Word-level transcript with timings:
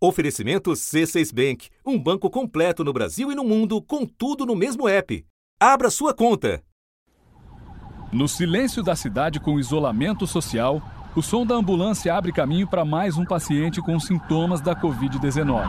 Oferecimento 0.00 0.70
C6 0.70 1.34
Bank, 1.34 1.70
um 1.84 1.98
banco 1.98 2.30
completo 2.30 2.84
no 2.84 2.92
Brasil 2.92 3.32
e 3.32 3.34
no 3.34 3.42
mundo, 3.42 3.82
com 3.82 4.06
tudo 4.06 4.46
no 4.46 4.54
mesmo 4.54 4.88
app. 4.88 5.26
Abra 5.58 5.90
sua 5.90 6.14
conta. 6.14 6.62
No 8.12 8.28
silêncio 8.28 8.80
da 8.80 8.94
cidade 8.94 9.40
com 9.40 9.58
isolamento 9.58 10.24
social, 10.24 10.80
o 11.16 11.22
som 11.22 11.44
da 11.44 11.56
ambulância 11.56 12.14
abre 12.14 12.30
caminho 12.32 12.68
para 12.68 12.84
mais 12.84 13.18
um 13.18 13.24
paciente 13.24 13.82
com 13.82 13.98
sintomas 13.98 14.60
da 14.60 14.72
Covid-19. 14.76 15.66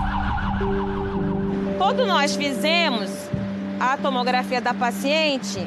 Quando 1.79 2.05
nós 2.05 2.35
fizemos 2.35 3.09
a 3.79 3.97
tomografia 3.97 4.61
da 4.61 4.75
paciente, 4.75 5.57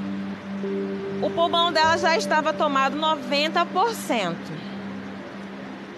o 1.20 1.28
pulmão 1.30 1.72
dela 1.72 1.98
já 1.98 2.16
estava 2.16 2.52
tomado 2.52 2.96
90%. 2.96 4.36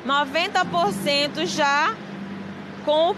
90% 0.07 1.47
já 1.47 1.95
com 2.85 3.15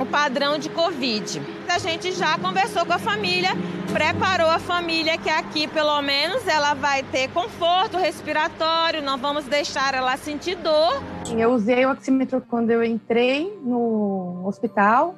o 0.00 0.06
padrão 0.06 0.58
de 0.58 0.68
Covid. 0.70 1.42
A 1.68 1.78
gente 1.78 2.12
já 2.12 2.38
conversou 2.38 2.86
com 2.86 2.92
a 2.92 2.98
família, 2.98 3.50
preparou 3.92 4.48
a 4.48 4.58
família 4.58 5.18
que 5.18 5.28
aqui, 5.28 5.68
pelo 5.68 6.00
menos, 6.00 6.46
ela 6.46 6.74
vai 6.74 7.02
ter 7.02 7.28
conforto 7.28 7.98
respiratório, 7.98 9.02
não 9.02 9.18
vamos 9.18 9.44
deixar 9.44 9.94
ela 9.94 10.16
sentir 10.16 10.56
dor. 10.56 11.02
Eu 11.36 11.52
usei 11.52 11.84
o 11.84 11.92
oxímetro 11.92 12.42
quando 12.48 12.70
eu 12.70 12.82
entrei 12.82 13.56
no 13.62 14.42
hospital, 14.44 15.14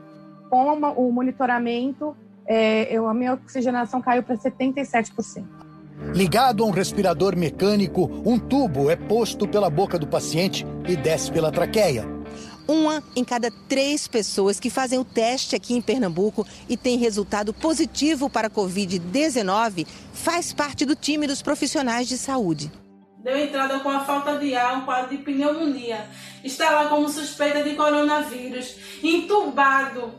com 0.51 0.73
o 0.75 1.13
monitoramento, 1.13 2.15
é, 2.47 2.95
eu, 2.95 3.07
a 3.07 3.15
minha 3.15 3.35
oxigenação 3.35 4.03
caiu 4.03 4.23
para 4.23 4.37
77%. 4.37 5.45
Ligado 6.13 6.65
a 6.65 6.67
um 6.67 6.71
respirador 6.71 7.37
mecânico, 7.37 8.11
um 8.27 8.39
tubo 8.39 8.91
é 8.91 8.97
posto 8.97 9.47
pela 9.47 9.71
boca 9.71 9.99
do 9.99 10.07
paciente 10.07 10.67
e 10.87 10.97
desce 10.97 11.31
pela 11.31 11.53
traqueia. 11.53 12.22
Uma 12.67 13.03
em 13.17 13.25
cada 13.25 13.51
três 13.69 14.07
pessoas 14.07 14.61
que 14.61 14.71
fazem 14.71 14.99
o 14.99 15.05
teste 15.05 15.57
aqui 15.57 15.75
em 15.75 15.83
Pernambuco 15.83 16.47
e 16.69 16.77
tem 16.77 16.97
resultado 16.97 17.53
positivo 17.53 18.31
para 18.31 18.47
a 18.47 18.51
Covid-19 18.51 19.87
faz 20.13 20.53
parte 20.53 20.85
do 20.85 20.95
time 20.95 21.27
dos 21.27 21.43
profissionais 21.43 22.09
de 22.09 22.17
saúde. 22.17 22.71
Deu 23.23 23.37
entrada 23.37 23.79
com 23.81 23.89
a 23.89 24.01
falta 24.01 24.37
de 24.39 24.55
ar, 24.55 24.79
um 24.79 24.85
quadro 24.85 25.17
de 25.17 25.23
pneumonia. 25.23 26.09
Está 26.43 26.71
lá 26.71 26.89
como 26.89 27.09
suspeita 27.09 27.63
de 27.63 27.77
coronavírus, 27.77 28.77
entubado 29.03 30.13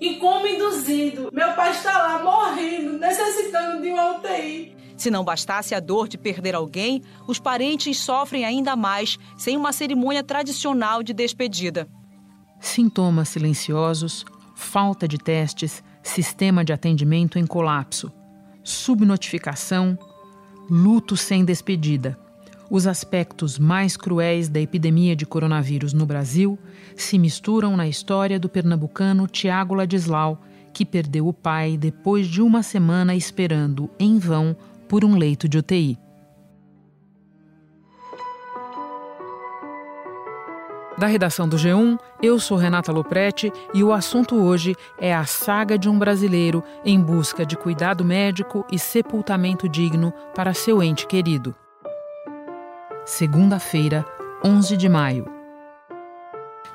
e 0.00 0.16
como 0.16 0.46
induzido. 0.46 1.30
Meu 1.32 1.52
pai 1.52 1.72
está 1.72 1.98
lá 1.98 2.22
morrendo, 2.22 2.98
necessitando 2.98 3.82
de 3.82 3.90
uma 3.90 4.16
UTI. 4.16 4.81
Se 4.96 5.10
não 5.10 5.24
bastasse 5.24 5.74
a 5.74 5.80
dor 5.80 6.08
de 6.08 6.18
perder 6.18 6.54
alguém, 6.54 7.02
os 7.26 7.38
parentes 7.38 7.98
sofrem 7.98 8.44
ainda 8.44 8.76
mais 8.76 9.18
sem 9.36 9.56
uma 9.56 9.72
cerimônia 9.72 10.22
tradicional 10.22 11.02
de 11.02 11.12
despedida. 11.12 11.88
Sintomas 12.60 13.30
silenciosos, 13.30 14.24
falta 14.54 15.08
de 15.08 15.18
testes, 15.18 15.82
sistema 16.02 16.64
de 16.64 16.72
atendimento 16.72 17.38
em 17.38 17.46
colapso, 17.46 18.12
subnotificação, 18.62 19.98
luto 20.70 21.16
sem 21.16 21.44
despedida. 21.44 22.18
Os 22.70 22.86
aspectos 22.86 23.58
mais 23.58 23.96
cruéis 23.96 24.48
da 24.48 24.58
epidemia 24.58 25.14
de 25.14 25.26
coronavírus 25.26 25.92
no 25.92 26.06
Brasil 26.06 26.58
se 26.96 27.18
misturam 27.18 27.76
na 27.76 27.86
história 27.86 28.40
do 28.40 28.48
pernambucano 28.48 29.26
Tiago 29.26 29.74
Ladislau, 29.74 30.40
que 30.72 30.86
perdeu 30.86 31.28
o 31.28 31.34
pai 31.34 31.76
depois 31.76 32.26
de 32.26 32.40
uma 32.40 32.62
semana 32.62 33.14
esperando, 33.14 33.90
em 33.98 34.18
vão, 34.18 34.56
por 34.92 35.06
um 35.06 35.16
leito 35.16 35.48
de 35.48 35.56
UTI. 35.56 35.98
Da 40.98 41.06
redação 41.06 41.48
do 41.48 41.56
G1, 41.56 41.98
eu 42.22 42.38
sou 42.38 42.58
Renata 42.58 42.92
Loprete 42.92 43.50
e 43.72 43.82
o 43.82 43.90
assunto 43.90 44.36
hoje 44.36 44.76
é 44.98 45.14
a 45.14 45.24
saga 45.24 45.78
de 45.78 45.88
um 45.88 45.98
brasileiro 45.98 46.62
em 46.84 47.00
busca 47.00 47.46
de 47.46 47.56
cuidado 47.56 48.04
médico 48.04 48.66
e 48.70 48.78
sepultamento 48.78 49.66
digno 49.66 50.12
para 50.34 50.52
seu 50.52 50.82
ente 50.82 51.06
querido. 51.06 51.54
Segunda-feira, 53.06 54.04
11 54.44 54.76
de 54.76 54.90
maio. 54.90 55.41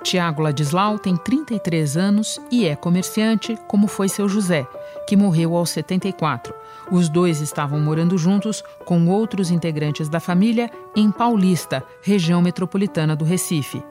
Tiago 0.07 0.41
Ladislau 0.41 0.97
tem 0.97 1.17
33 1.17 1.97
anos 1.97 2.39
e 2.49 2.65
é 2.65 2.77
comerciante, 2.77 3.57
como 3.67 3.89
foi 3.89 4.07
seu 4.07 4.29
José, 4.29 4.65
que 5.05 5.17
morreu 5.17 5.53
aos 5.53 5.69
74. 5.71 6.53
Os 6.89 7.09
dois 7.09 7.41
estavam 7.41 7.77
morando 7.81 8.17
juntos 8.17 8.63
com 8.85 9.09
outros 9.09 9.51
integrantes 9.51 10.07
da 10.07 10.21
família 10.21 10.71
em 10.95 11.11
Paulista, 11.11 11.83
região 12.01 12.41
metropolitana 12.41 13.17
do 13.17 13.25
Recife. 13.25 13.83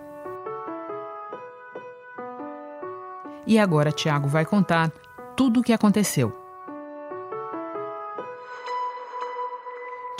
E 3.46 3.58
agora 3.58 3.92
Tiago 3.92 4.26
vai 4.26 4.46
contar 4.46 4.90
tudo 5.36 5.60
o 5.60 5.62
que 5.62 5.74
aconteceu. 5.74 6.45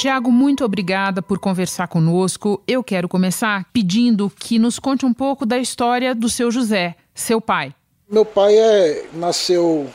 Tiago, 0.06 0.30
muito 0.30 0.64
obrigada 0.64 1.20
por 1.20 1.36
conversar 1.40 1.88
conosco. 1.88 2.62
Eu 2.64 2.80
quero 2.84 3.08
começar 3.08 3.66
pedindo 3.72 4.30
que 4.30 4.56
nos 4.56 4.78
conte 4.78 5.04
um 5.04 5.12
pouco 5.12 5.44
da 5.44 5.58
história 5.58 6.14
do 6.14 6.28
seu 6.28 6.48
José, 6.48 6.94
seu 7.12 7.40
pai. 7.40 7.74
Meu 8.08 8.24
pai 8.24 8.56
é, 8.56 9.06
nasceu 9.12 9.88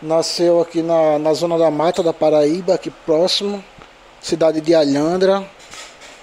nasceu 0.00 0.62
aqui 0.62 0.80
na, 0.80 1.18
na 1.18 1.34
zona 1.34 1.58
da 1.58 1.70
Mata 1.70 2.02
da 2.02 2.14
Paraíba, 2.14 2.72
aqui 2.72 2.90
próximo, 2.90 3.62
cidade 4.18 4.62
de 4.62 4.74
Alhandra. 4.74 5.46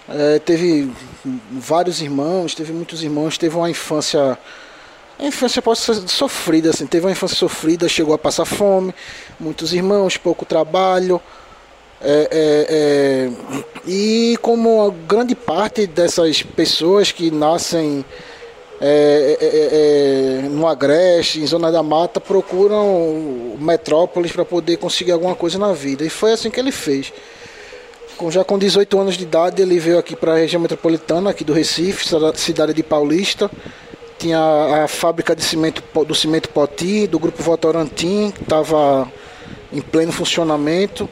É, 0.10 0.40
teve 0.40 0.92
vários 1.52 2.02
irmãos, 2.02 2.56
teve 2.56 2.74
muitos 2.74 3.04
irmãos, 3.04 3.38
teve 3.38 3.56
uma 3.56 3.70
infância 3.70 4.36
a 5.20 5.26
infância 5.28 5.62
pode 5.62 5.80
ser 5.80 5.94
sofrida, 6.10 6.72
assim, 6.72 6.88
teve 6.88 7.06
uma 7.06 7.12
infância 7.12 7.38
sofrida, 7.38 7.88
chegou 7.88 8.16
a 8.16 8.18
passar 8.18 8.46
fome, 8.46 8.96
muitos 9.40 9.72
irmãos, 9.72 10.18
pouco 10.18 10.44
trabalho, 10.44 11.22
é, 12.04 12.28
é, 12.32 12.68
é, 12.70 13.32
e 13.88 14.38
como 14.42 14.86
a 14.86 14.90
grande 15.08 15.34
parte 15.34 15.88
dessas 15.88 16.44
pessoas 16.44 17.12
que 17.14 17.32
nascem 17.32 18.04
é, 18.82 19.38
é, 19.40 20.46
é, 20.46 20.50
no 20.50 20.68
Agreste, 20.68 21.40
em 21.40 21.48
Zona 21.48 21.72
da 21.72 21.82
Mata, 21.82 22.20
procuram 22.20 23.56
metrópoles 23.58 24.34
para 24.34 24.44
poder 24.44 24.76
conseguir 24.76 25.14
alguma 25.14 25.34
coisa 25.36 25.58
na 25.58 25.72
vida. 25.72 26.04
E 26.04 26.10
foi 26.10 26.34
assim 26.34 26.50
que 26.50 26.60
ele 26.60 26.74
fez. 26.74 27.14
Com, 28.18 28.30
já 28.30 28.44
com 28.44 28.60
18 28.60 29.00
anos 29.00 29.16
de 29.16 29.24
idade, 29.24 29.62
ele 29.62 29.80
veio 29.80 29.98
aqui 29.98 30.18
para 30.18 30.34
a 30.34 30.38
região 30.38 30.62
metropolitana, 30.62 31.30
aqui 31.30 31.46
do 31.46 31.54
Recife, 31.54 32.06
cidade 32.36 32.74
de 32.74 32.84
Paulista. 32.84 33.50
Tinha 34.20 34.84
a 34.84 34.88
fábrica 34.90 35.34
de 35.34 35.44
cimento, 35.44 35.82
do 36.06 36.14
Cimento 36.14 36.50
Poti, 36.50 37.08
do 37.08 37.18
Grupo 37.18 37.42
Votorantim, 37.42 38.32
que 38.32 38.44
estava 38.44 39.10
em 39.72 39.80
pleno 39.80 40.12
funcionamento. 40.12 41.10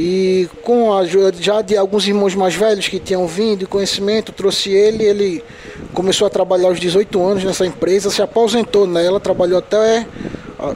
E 0.00 0.48
com 0.62 0.92
a 0.92 1.00
ajuda 1.00 1.32
já 1.40 1.60
de 1.60 1.76
alguns 1.76 2.06
irmãos 2.06 2.32
mais 2.32 2.54
velhos 2.54 2.86
que 2.86 3.00
tinham 3.00 3.26
vindo 3.26 3.64
e 3.64 3.66
conhecimento, 3.66 4.30
trouxe 4.30 4.70
ele, 4.70 5.02
ele 5.02 5.44
começou 5.92 6.24
a 6.24 6.30
trabalhar 6.30 6.68
aos 6.68 6.78
18 6.78 7.20
anos 7.20 7.42
nessa 7.42 7.66
empresa, 7.66 8.08
se 8.08 8.22
aposentou 8.22 8.86
nela, 8.86 9.18
trabalhou 9.18 9.58
até 9.58 10.06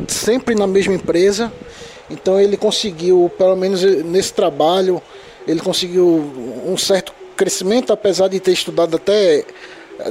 sempre 0.09 0.57
na 0.57 0.67
mesma 0.67 0.95
empresa. 0.95 1.53
Então 2.11 2.41
ele 2.41 2.57
conseguiu, 2.57 3.31
pelo 3.39 3.55
menos 3.55 3.85
nesse 3.85 4.33
trabalho, 4.33 5.01
ele 5.47 5.61
conseguiu 5.61 6.05
um 6.67 6.77
certo 6.77 7.15
crescimento, 7.37 7.93
apesar 7.93 8.27
de 8.27 8.41
ter 8.41 8.51
estudado 8.51 8.97
até 8.97 9.45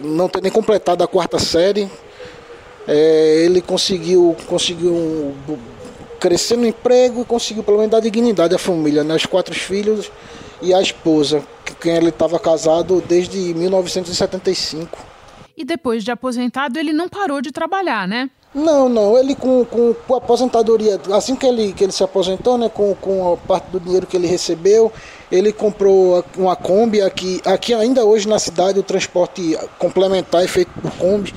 não 0.01 0.29
ter 0.29 0.41
nem 0.41 0.49
completado 0.49 1.03
a 1.03 1.07
quarta 1.07 1.37
série. 1.37 1.91
É, 2.87 3.43
ele 3.43 3.59
conseguiu, 3.59 4.37
conseguiu 4.47 5.35
crescer 6.21 6.55
no 6.55 6.67
emprego 6.67 7.21
e 7.21 7.25
conseguiu 7.25 7.63
pelo 7.63 7.77
menos 7.77 7.91
dar 7.91 7.99
dignidade 7.99 8.53
à 8.53 8.59
família, 8.59 9.03
né? 9.03 9.15
os 9.15 9.25
quatro 9.25 9.55
filhos 9.55 10.11
e 10.61 10.71
a 10.71 10.79
esposa, 10.79 11.41
com 11.67 11.73
quem 11.73 11.95
ele 11.95 12.09
estava 12.09 12.39
casado 12.39 13.03
desde 13.05 13.53
1975. 13.55 14.97
E 15.57 15.65
depois 15.65 16.03
de 16.03 16.11
aposentado, 16.11 16.77
ele 16.77 16.93
não 16.93 17.09
parou 17.09 17.41
de 17.41 17.51
trabalhar, 17.51 18.07
né? 18.07 18.29
Não, 18.53 18.87
não. 18.87 19.17
Ele 19.17 19.33
com, 19.33 19.65
com, 19.65 19.93
com, 19.93 20.13
a 20.13 20.17
aposentadoria, 20.17 20.99
assim 21.13 21.35
que 21.35 21.45
ele, 21.45 21.73
que 21.73 21.83
ele 21.83 21.91
se 21.91 22.03
aposentou, 22.03 22.57
né, 22.57 22.69
com, 22.69 22.93
com 22.95 23.33
a 23.33 23.37
parte 23.37 23.69
do 23.71 23.79
dinheiro 23.79 24.05
que 24.05 24.15
ele 24.15 24.27
recebeu, 24.27 24.91
ele 25.31 25.51
comprou 25.51 26.23
uma 26.37 26.55
Kombi 26.55 27.01
aqui, 27.01 27.41
aqui 27.45 27.73
ainda 27.73 28.05
hoje 28.05 28.27
na 28.27 28.37
cidade 28.37 28.77
o 28.77 28.83
transporte 28.83 29.57
complementar 29.79 30.43
é 30.43 30.47
feito 30.47 30.71
por 30.81 30.91
Kombi, 30.97 31.33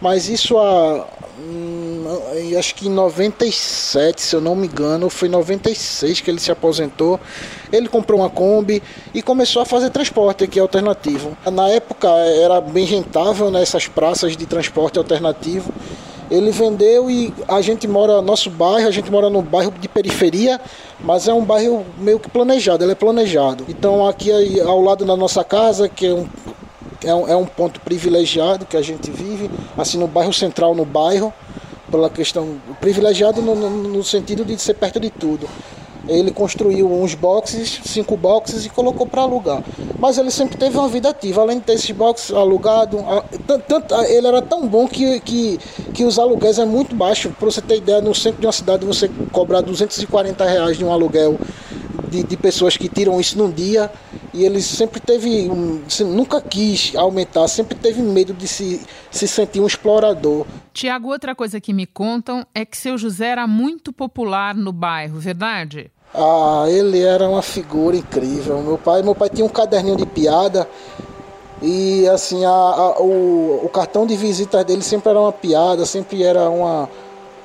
mas 0.00 0.28
isso 0.28 0.58
há 0.58 1.06
acho 2.58 2.74
que 2.74 2.88
em 2.88 2.90
97, 2.90 4.20
se 4.20 4.34
eu 4.36 4.40
não 4.40 4.54
me 4.54 4.66
engano, 4.66 5.08
foi 5.10 5.28
em 5.28 5.30
96 5.30 6.20
que 6.20 6.30
ele 6.30 6.40
se 6.40 6.50
aposentou. 6.50 7.18
Ele 7.72 7.88
comprou 7.88 8.20
uma 8.20 8.30
Kombi 8.30 8.82
e 9.14 9.22
começou 9.22 9.62
a 9.62 9.64
fazer 9.64 9.90
transporte 9.90 10.44
aqui 10.44 10.58
alternativo. 10.58 11.36
Na 11.50 11.68
época 11.68 12.08
era 12.08 12.60
bem 12.60 12.84
rentável 12.84 13.50
nessas 13.50 13.86
né, 13.86 13.92
praças 13.94 14.36
de 14.36 14.46
transporte 14.46 14.98
alternativo. 14.98 15.72
Ele 16.30 16.50
vendeu 16.50 17.08
e 17.08 17.32
a 17.46 17.60
gente 17.60 17.86
mora, 17.86 18.20
nosso 18.20 18.50
bairro, 18.50 18.88
a 18.88 18.90
gente 18.90 19.10
mora 19.10 19.30
num 19.30 19.42
bairro 19.42 19.72
de 19.78 19.88
periferia, 19.88 20.60
mas 21.00 21.28
é 21.28 21.32
um 21.32 21.44
bairro 21.44 21.86
meio 21.98 22.18
que 22.18 22.28
planejado, 22.28 22.84
ele 22.84 22.92
é 22.92 22.96
planejado. 22.96 23.64
Então 23.68 24.06
aqui 24.06 24.60
ao 24.60 24.80
lado 24.80 25.04
da 25.04 25.16
nossa 25.16 25.44
casa, 25.44 25.88
que 25.88 26.06
é 26.06 26.24
é 27.04 27.14
um, 27.14 27.28
é 27.28 27.36
um 27.36 27.46
ponto 27.46 27.80
privilegiado 27.80 28.66
que 28.66 28.76
a 28.76 28.82
gente 28.82 29.10
vive, 29.10 29.50
assim 29.76 29.98
no 29.98 30.06
bairro 30.06 30.32
central, 30.32 30.74
no 30.74 30.84
bairro, 30.84 31.32
pela 31.90 32.10
questão 32.10 32.56
privilegiado 32.80 33.40
no, 33.40 33.54
no, 33.54 34.04
sentido 34.04 34.44
de 34.44 34.58
ser 34.60 34.74
perto 34.74 34.98
de 34.98 35.10
tudo. 35.10 35.48
Ele 36.08 36.30
construiu 36.30 36.90
uns 36.90 37.14
boxes, 37.14 37.80
cinco 37.84 38.16
boxes 38.16 38.64
e 38.64 38.68
colocou 38.68 39.06
para 39.06 39.22
alugar. 39.22 39.64
Mas 39.98 40.16
ele 40.16 40.30
sempre 40.30 40.56
teve 40.56 40.78
uma 40.78 40.88
vida 40.88 41.08
ativa, 41.08 41.40
além 41.40 41.58
de 41.58 41.64
ter 41.64 41.72
esses 41.72 41.90
boxes 41.90 42.32
alugados. 42.32 43.00
Ele 44.08 44.26
era 44.26 44.40
tão 44.40 44.68
bom 44.68 44.86
que, 44.86 45.18
que, 45.20 45.58
que 45.92 46.04
os 46.04 46.16
aluguéis 46.16 46.60
é 46.60 46.64
muito 46.64 46.94
baixo. 46.94 47.34
Para 47.36 47.50
você 47.50 47.60
ter 47.60 47.78
ideia, 47.78 48.00
no 48.00 48.14
centro 48.14 48.40
de 48.40 48.46
uma 48.46 48.52
cidade 48.52 48.86
você 48.86 49.10
cobrar 49.32 49.62
240 49.62 50.44
reais 50.44 50.78
de 50.78 50.84
um 50.84 50.92
aluguel 50.92 51.36
de, 52.16 52.22
de 52.22 52.36
pessoas 52.36 52.76
que 52.76 52.88
tiram 52.88 53.20
isso 53.20 53.36
num 53.36 53.50
dia 53.50 53.90
e 54.32 54.44
ele 54.44 54.62
sempre 54.62 55.00
teve, 55.00 55.50
um, 55.50 55.82
nunca 56.06 56.40
quis 56.40 56.94
aumentar, 56.96 57.46
sempre 57.48 57.74
teve 57.74 58.00
medo 58.00 58.32
de 58.32 58.48
se, 58.48 58.80
se 59.10 59.28
sentir 59.28 59.60
um 59.60 59.66
explorador. 59.66 60.46
Tiago, 60.72 61.08
outra 61.08 61.34
coisa 61.34 61.60
que 61.60 61.72
me 61.72 61.86
contam 61.86 62.46
é 62.54 62.64
que 62.64 62.76
seu 62.76 62.96
José 62.96 63.26
era 63.26 63.46
muito 63.46 63.92
popular 63.92 64.54
no 64.54 64.72
bairro, 64.72 65.18
verdade? 65.18 65.90
Ah, 66.14 66.64
ele 66.68 67.02
era 67.02 67.28
uma 67.28 67.42
figura 67.42 67.96
incrível. 67.96 68.62
Meu 68.62 68.78
pai, 68.78 69.02
meu 69.02 69.14
pai 69.14 69.28
tinha 69.28 69.44
um 69.44 69.50
caderninho 69.50 69.96
de 69.96 70.06
piada 70.06 70.68
e 71.60 72.06
assim 72.08 72.44
a, 72.44 72.50
a, 72.50 73.00
o, 73.00 73.64
o 73.64 73.68
cartão 73.68 74.06
de 74.06 74.16
visitas 74.16 74.64
dele 74.64 74.82
sempre 74.82 75.10
era 75.10 75.20
uma 75.20 75.32
piada, 75.32 75.84
sempre 75.84 76.22
era 76.22 76.48
uma 76.48 76.88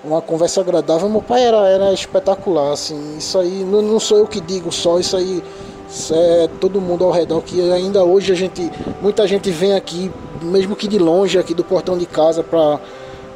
uma 0.04 0.22
conversa 0.22 0.62
agradável. 0.62 1.10
Meu 1.10 1.22
pai 1.22 1.44
era, 1.44 1.68
era 1.68 1.94
espetacular, 1.94 2.72
assim. 2.74 3.18
Isso 3.18 3.38
aí 3.38 3.64
não, 3.64 3.82
não 3.82 4.00
sou 4.00 4.18
eu 4.18 4.28
que 4.28 4.42
digo 4.42 4.72
só, 4.72 5.00
isso 5.00 5.16
aí 5.16 5.44
isso 5.92 6.14
é 6.16 6.48
todo 6.62 6.80
mundo 6.80 7.04
ao 7.04 7.12
redor 7.12 7.42
que 7.42 7.60
ainda 7.70 8.02
hoje 8.06 8.32
a 8.32 8.36
gente, 8.36 8.72
muita 9.02 9.28
gente 9.28 9.52
vem 9.52 9.74
aqui, 9.74 10.10
mesmo 10.42 10.74
que 10.74 10.88
de 10.88 10.98
longe, 10.98 11.38
aqui 11.38 11.54
do 11.54 11.66
portão 11.66 11.98
de 11.98 12.06
casa 12.06 12.42
para 12.42 12.80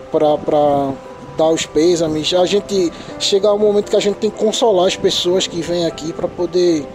para 0.09 0.93
dar 1.37 1.49
os 1.49 1.65
pêsames. 1.65 2.33
A 2.33 2.45
gente 2.45 2.93
chega 3.19 3.51
um 3.51 3.59
momento 3.59 3.89
que 3.89 3.95
a 3.97 3.99
gente 3.99 4.15
tem 4.15 4.29
que 4.29 4.37
consolar 4.37 4.87
as 4.87 4.95
pessoas 4.95 5.45
que 5.47 5.61
vêm 5.61 5.85
aqui 5.85 6.13
para 6.13 6.29
poder 6.29 6.87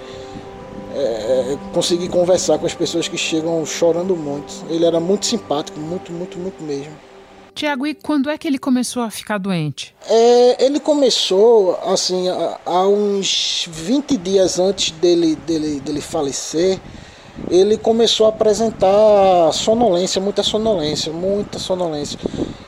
é, 0.95 1.59
conseguir 1.75 2.09
conversar 2.09 2.59
com 2.59 2.65
as 2.65 2.73
pessoas 2.73 3.07
que 3.07 3.19
chegam 3.19 3.67
chorando 3.67 4.17
muito. 4.17 4.65
Ele 4.71 4.87
era 4.87 4.99
muito 4.99 5.27
simpático, 5.27 5.79
muito, 5.79 6.11
muito, 6.11 6.39
muito 6.39 6.63
mesmo. 6.63 7.10
Tiago, 7.55 7.87
e 7.87 7.95
quando 7.95 8.31
é 8.31 8.39
que 8.39 8.47
ele 8.47 8.59
começou 8.59 9.03
a 9.03 9.11
ficar 9.11 9.39
doente? 9.39 9.95
É, 10.09 10.65
ele 10.65 10.81
começou, 10.81 11.79
assim, 11.85 12.27
há 12.65 12.87
uns 12.87 13.67
20 13.71 14.17
dias 14.17 14.59
antes 14.59 14.91
dele, 14.93 15.37
dele, 15.37 15.81
dele 15.81 16.01
falecer, 16.01 16.81
ele 17.49 17.77
começou 17.77 18.27
a 18.27 18.29
apresentar 18.31 19.53
sonolência, 19.53 20.21
muita 20.21 20.43
sonolência, 20.43 21.13
muita 21.13 21.59
sonolência. 21.59 22.19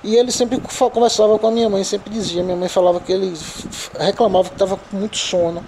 E 0.05 0.17
ele 0.17 0.33
sempre 0.33 0.61
conversava 0.93 1.39
com 1.39 1.47
a 1.47 1.51
minha 1.51 1.69
mãe, 1.69 1.85
sempre 1.85 2.11
dizia, 2.11 2.43
minha 2.43 2.57
mãe 2.57 2.69
falava 2.69 3.01
que 3.01 3.13
ele 3.13 3.33
reclamava 3.99 4.49
que 4.49 4.55
estava 4.55 4.77
com 4.77 4.97
muito 4.97 5.17
sono. 5.17 5.65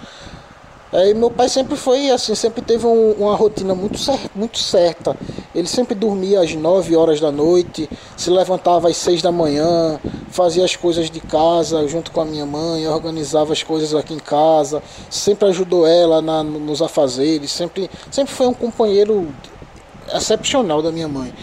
Aí 0.95 1.13
meu 1.13 1.29
pai 1.29 1.49
sempre 1.49 1.75
foi 1.75 2.09
assim, 2.09 2.33
sempre 2.35 2.61
teve 2.61 2.87
um, 2.87 3.11
uma 3.19 3.35
rotina 3.35 3.75
muito, 3.75 3.97
cer 3.97 4.17
muito 4.33 4.57
certa. 4.57 5.13
Ele 5.53 5.67
sempre 5.67 5.93
dormia 5.93 6.39
às 6.39 6.55
9 6.55 6.95
horas 6.95 7.19
da 7.19 7.29
noite, 7.33 7.89
se 8.15 8.29
levantava 8.29 8.87
às 8.87 8.95
6 8.95 9.21
da 9.21 9.29
manhã, 9.29 9.99
fazia 10.29 10.63
as 10.63 10.77
coisas 10.77 11.11
de 11.11 11.19
casa 11.19 11.85
junto 11.85 12.11
com 12.11 12.21
a 12.21 12.25
minha 12.25 12.45
mãe, 12.45 12.87
organizava 12.87 13.51
as 13.51 13.61
coisas 13.61 13.93
aqui 13.93 14.13
em 14.13 14.19
casa, 14.19 14.81
sempre 15.09 15.49
ajudou 15.49 15.85
ela 15.85 16.21
na, 16.21 16.41
nos 16.41 16.81
afazeres, 16.81 17.51
sempre, 17.51 17.89
sempre 18.09 18.33
foi 18.33 18.47
um 18.47 18.53
companheiro 18.53 19.27
excepcional 20.13 20.81
da 20.81 20.93
minha 20.93 21.09
mãe. 21.09 21.33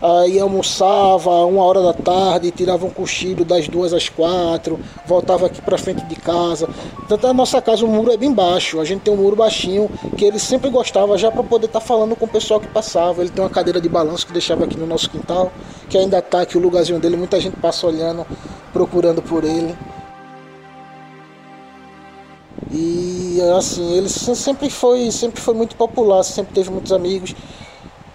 Aí 0.00 0.38
almoçava 0.38 1.44
uma 1.44 1.64
hora 1.64 1.82
da 1.82 1.92
tarde, 1.92 2.52
tirava 2.52 2.86
um 2.86 2.90
cochilo 2.90 3.44
das 3.44 3.66
duas 3.66 3.92
às 3.92 4.08
quatro, 4.08 4.78
voltava 5.04 5.46
aqui 5.46 5.60
para 5.60 5.76
frente 5.76 6.04
de 6.04 6.14
casa. 6.14 6.68
Tanto 7.08 7.26
a 7.26 7.34
nossa 7.34 7.60
casa 7.60 7.84
o 7.84 7.88
muro 7.88 8.12
é 8.12 8.16
bem 8.16 8.32
baixo, 8.32 8.78
a 8.80 8.84
gente 8.84 9.00
tem 9.00 9.12
um 9.12 9.16
muro 9.16 9.34
baixinho 9.34 9.90
que 10.16 10.24
ele 10.24 10.38
sempre 10.38 10.70
gostava 10.70 11.18
já 11.18 11.32
para 11.32 11.42
poder 11.42 11.66
estar 11.66 11.80
tá 11.80 11.86
falando 11.86 12.14
com 12.14 12.26
o 12.26 12.28
pessoal 12.28 12.60
que 12.60 12.68
passava. 12.68 13.22
Ele 13.22 13.30
tem 13.30 13.42
uma 13.42 13.50
cadeira 13.50 13.80
de 13.80 13.88
balanço 13.88 14.24
que 14.24 14.32
deixava 14.32 14.64
aqui 14.64 14.78
no 14.78 14.86
nosso 14.86 15.10
quintal, 15.10 15.50
que 15.88 15.98
ainda 15.98 16.18
está 16.18 16.42
aqui 16.42 16.56
o 16.56 16.60
lugarzinho 16.60 17.00
dele, 17.00 17.16
muita 17.16 17.40
gente 17.40 17.56
passa 17.56 17.84
olhando, 17.84 18.24
procurando 18.72 19.20
por 19.20 19.42
ele. 19.42 19.76
E 22.70 23.40
assim, 23.56 23.96
ele 23.96 24.08
sempre 24.08 24.70
foi, 24.70 25.10
sempre 25.10 25.40
foi 25.40 25.54
muito 25.54 25.74
popular, 25.74 26.22
sempre 26.22 26.54
teve 26.54 26.70
muitos 26.70 26.92
amigos. 26.92 27.34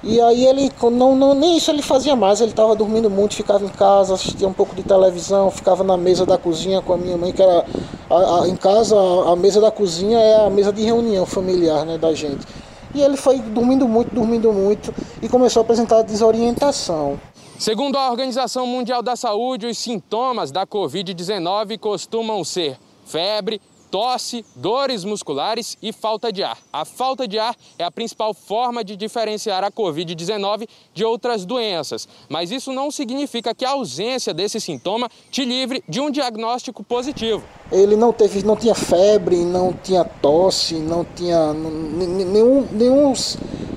E 0.04 0.20
aí 0.20 0.46
ele, 0.46 0.70
não, 0.92 1.16
não, 1.16 1.34
nem 1.34 1.56
isso 1.56 1.72
ele 1.72 1.82
fazia 1.82 2.14
mais, 2.14 2.42
ele 2.42 2.52
estava 2.52 2.76
dormindo 2.76 3.10
muito, 3.10 3.36
ficava 3.36 3.64
em 3.64 3.70
casa, 3.70 4.14
assistia 4.14 4.46
um 4.46 4.52
pouco 4.54 4.76
de 4.76 4.84
televisão, 4.84 5.50
ficava 5.50 5.82
na 5.82 5.96
mesa 5.96 6.26
da 6.26 6.38
cozinha 6.38 6.82
com 6.82 6.92
a 6.92 6.98
minha 6.98 7.18
mãe, 7.18 7.32
que 7.32 7.42
era 7.42 7.66
a, 8.10 8.42
a, 8.42 8.48
em 8.50 8.56
casa 8.58 8.98
a, 8.98 9.32
a, 9.32 9.36
mesa 9.38 9.62
da 9.62 9.72
cozinha 9.72 10.20
é 10.20 10.46
a 10.46 10.50
mesa 10.50 10.74
de 10.74 10.84
reunião 10.84 11.26
familiar 11.26 11.86
né, 11.86 11.98
da 11.98 12.14
gente. 12.14 12.46
E 12.94 13.02
ele 13.02 13.16
foi 13.16 13.40
dormindo 13.40 13.88
muito, 13.88 14.14
dormindo 14.14 14.52
muito 14.52 14.94
e 15.22 15.30
começou 15.30 15.62
a 15.62 15.64
apresentar 15.64 16.02
desorientação. 16.02 17.18
Segundo 17.58 17.98
a 17.98 18.12
Organização 18.12 18.68
Mundial 18.68 19.02
da 19.02 19.16
Saúde, 19.16 19.68
os 19.68 19.78
sintomas 19.78 20.52
da 20.52 20.68
Covid-19 20.68 21.80
costumam 21.80 22.44
ser 22.44 22.78
febre, 23.06 23.62
tosse, 23.94 24.44
dores 24.56 25.04
musculares 25.04 25.78
e 25.80 25.94
falta 25.94 26.34
de 26.34 26.42
ar. 26.42 26.58
A 26.74 26.84
falta 26.84 27.28
de 27.28 27.38
ar 27.38 27.56
é 27.78 27.84
a 27.84 27.92
principal 27.92 28.34
forma 28.34 28.84
de 28.84 28.96
diferenciar 28.96 29.64
a 29.64 29.70
Covid-19 29.70 30.68
de 30.96 31.06
outras 31.06 31.46
doenças, 31.46 32.08
mas 32.28 32.50
isso 32.50 32.74
não 32.74 32.90
significa 32.90 33.54
que 33.54 33.64
a 33.64 33.70
ausência 33.70 34.34
desse 34.34 34.60
sintoma 34.60 35.08
te 35.30 35.46
livre 35.46 35.84
de 35.88 36.02
um 36.02 36.10
diagnóstico 36.10 36.84
positivo. 36.84 37.44
Ele 37.72 37.96
não 37.96 38.12
teve, 38.12 38.42
não 38.42 38.56
tinha 38.56 38.74
febre, 38.74 39.36
não 39.46 39.72
tinha 39.72 40.04
tosse, 40.04 40.74
não 40.74 41.06
tinha 41.06 41.54
nenhum, 41.54 42.68
nenhum, 42.72 43.14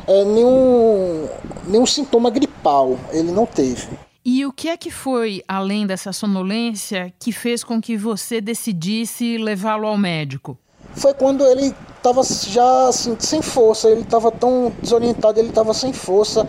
é, 0.07 0.25
nenhum, 0.25 1.29
nenhum 1.67 1.85
sintoma 1.85 2.31
gripal. 2.31 2.99
Ele 3.13 3.33
não 3.33 3.45
teve. 3.45 4.06
E 4.29 4.45
o 4.45 4.53
que 4.53 4.69
é 4.69 4.77
que 4.77 4.91
foi, 4.91 5.41
além 5.47 5.87
dessa 5.87 6.13
sonolência, 6.13 7.15
que 7.17 7.31
fez 7.31 7.63
com 7.63 7.81
que 7.81 7.97
você 7.97 8.41
decidisse 8.41 9.39
levá-lo 9.39 9.87
ao 9.87 9.97
médico? 9.97 10.59
Foi 10.97 11.15
quando 11.15 11.47
ele 11.47 11.73
estava 11.97 12.25
já 12.25 12.89
assim, 12.89 13.17
sem 13.21 13.41
força, 13.41 13.89
ele 13.89 14.01
estava 14.01 14.33
tão 14.33 14.73
desorientado, 14.83 15.39
ele 15.39 15.51
estava 15.51 15.73
sem 15.73 15.93
força 15.93 16.45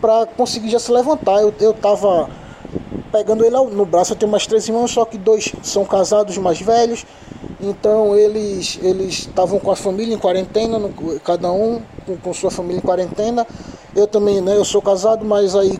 para 0.00 0.24
conseguir 0.24 0.70
já 0.70 0.78
se 0.78 0.90
levantar. 0.90 1.42
Eu 1.42 1.72
estava 1.72 2.30
pegando 3.12 3.44
ele 3.44 3.56
no 3.74 3.84
braço, 3.84 4.14
eu 4.14 4.16
tenho 4.16 4.32
mais 4.32 4.46
três 4.46 4.66
irmãos, 4.66 4.90
só 4.90 5.04
que 5.04 5.18
dois 5.18 5.52
são 5.62 5.84
casados 5.84 6.38
mais 6.38 6.62
velhos, 6.62 7.04
então 7.60 8.16
eles 8.16 8.78
eles 8.82 9.18
estavam 9.18 9.60
com 9.60 9.70
a 9.70 9.76
família 9.76 10.14
em 10.14 10.18
quarentena, 10.18 10.80
cada 11.22 11.52
um 11.52 11.82
com, 12.06 12.16
com 12.16 12.32
sua 12.32 12.50
família 12.50 12.78
em 12.78 12.82
quarentena. 12.82 13.46
Eu 13.94 14.06
também, 14.06 14.40
né, 14.40 14.56
eu 14.56 14.64
sou 14.64 14.80
casado, 14.80 15.26
mas 15.26 15.54
aí 15.54 15.78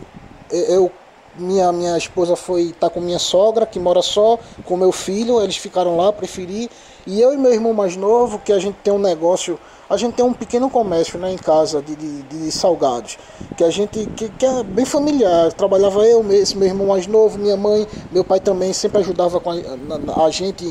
eu 0.51 0.91
minha, 1.39 1.71
minha 1.71 1.97
esposa 1.97 2.35
foi 2.35 2.73
tá 2.79 2.89
com 2.89 2.99
minha 2.99 3.19
sogra, 3.19 3.65
que 3.65 3.79
mora 3.79 4.01
só, 4.01 4.37
com 4.65 4.77
meu 4.77 4.91
filho, 4.91 5.41
eles 5.41 5.57
ficaram 5.57 5.97
lá, 5.97 6.11
preferi. 6.11 6.69
E 7.07 7.19
eu 7.19 7.33
e 7.33 7.37
meu 7.37 7.53
irmão 7.53 7.73
mais 7.73 7.95
novo, 7.95 8.39
que 8.39 8.51
a 8.51 8.59
gente 8.59 8.75
tem 8.83 8.93
um 8.93 8.99
negócio 8.99 9.59
a 9.89 9.97
gente 9.97 10.13
tem 10.13 10.23
um 10.23 10.33
pequeno 10.33 10.69
comércio 10.69 11.17
né, 11.17 11.33
em 11.33 11.37
casa 11.37 11.81
de, 11.81 11.95
de, 11.95 12.21
de 12.23 12.51
salgados, 12.51 13.17
que 13.57 13.63
a 13.63 13.71
gente 13.71 14.05
que, 14.15 14.29
que, 14.29 14.45
é 14.45 14.63
bem 14.63 14.85
familiar. 14.85 15.51
Trabalhava 15.53 16.05
eu, 16.05 16.23
esse 16.31 16.55
meu 16.55 16.67
irmão 16.67 16.87
mais 16.87 17.07
novo, 17.07 17.39
minha 17.39 17.57
mãe, 17.57 17.87
meu 18.11 18.23
pai 18.23 18.39
também 18.39 18.71
sempre 18.71 18.99
ajudava 18.99 19.41
a, 19.43 20.25
a 20.25 20.29
gente 20.29 20.65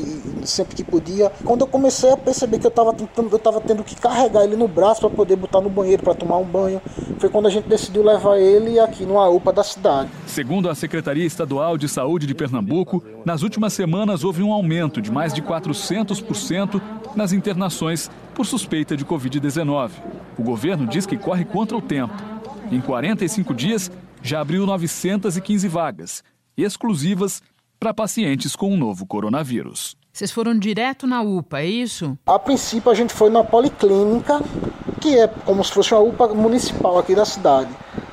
sempre 0.45 0.75
que 0.75 0.83
podia. 0.83 1.31
Quando 1.43 1.61
eu 1.61 1.67
comecei 1.67 2.11
a 2.11 2.17
perceber 2.17 2.59
que 2.59 2.65
eu 2.65 2.69
estava 2.69 2.95
eu 3.17 3.35
estava 3.35 3.59
tendo 3.59 3.83
que 3.83 3.95
carregar 3.95 4.43
ele 4.43 4.55
no 4.55 4.67
braço 4.67 5.01
para 5.01 5.09
poder 5.09 5.35
botar 5.35 5.59
no 5.59 5.69
banheiro 5.69 6.01
para 6.01 6.13
tomar 6.13 6.37
um 6.37 6.45
banho, 6.45 6.81
foi 7.17 7.29
quando 7.29 7.47
a 7.47 7.49
gente 7.49 7.67
decidiu 7.67 8.03
levar 8.03 8.37
ele 8.37 8.79
aqui 8.79 9.05
numa 9.05 9.27
UPA 9.27 9.51
da 9.51 9.63
cidade. 9.63 10.09
Segundo 10.25 10.69
a 10.69 10.75
Secretaria 10.75 11.25
Estadual 11.25 11.77
de 11.77 11.89
Saúde 11.89 12.25
de 12.25 12.33
Pernambuco, 12.33 13.03
nas 13.25 13.41
últimas 13.41 13.73
semanas 13.73 14.23
houve 14.23 14.41
um 14.41 14.53
aumento 14.53 15.01
de 15.01 15.11
mais 15.11 15.33
de 15.33 15.41
400% 15.41 16.81
nas 17.15 17.33
internações 17.33 18.09
por 18.33 18.45
suspeita 18.45 18.95
de 18.95 19.05
Covid-19. 19.05 19.91
O 20.37 20.43
governo 20.43 20.87
diz 20.87 21.05
que 21.05 21.17
corre 21.17 21.45
contra 21.45 21.77
o 21.77 21.81
tempo. 21.81 22.13
Em 22.71 22.79
45 22.79 23.53
dias, 23.53 23.91
já 24.21 24.41
abriu 24.41 24.65
915 24.65 25.67
vagas, 25.67 26.23
exclusivas 26.57 27.41
para 27.79 27.93
pacientes 27.93 28.55
com 28.55 28.73
o 28.73 28.77
novo 28.77 29.05
coronavírus. 29.05 29.97
Vocês 30.11 30.31
foram 30.31 30.57
direto 30.57 31.07
na 31.07 31.21
UPA, 31.21 31.61
é 31.61 31.67
isso? 31.67 32.17
A 32.25 32.37
princípio, 32.37 32.91
a 32.91 32.95
gente 32.95 33.13
foi 33.13 33.29
na 33.29 33.43
Policlínica, 33.43 34.41
que 34.99 35.17
é 35.17 35.27
como 35.27 35.63
se 35.63 35.71
fosse 35.71 35.93
uma 35.93 36.01
UPA 36.01 36.29
municipal 36.29 36.99
aqui 36.99 37.15
da 37.15 37.25
cidade. 37.25 37.69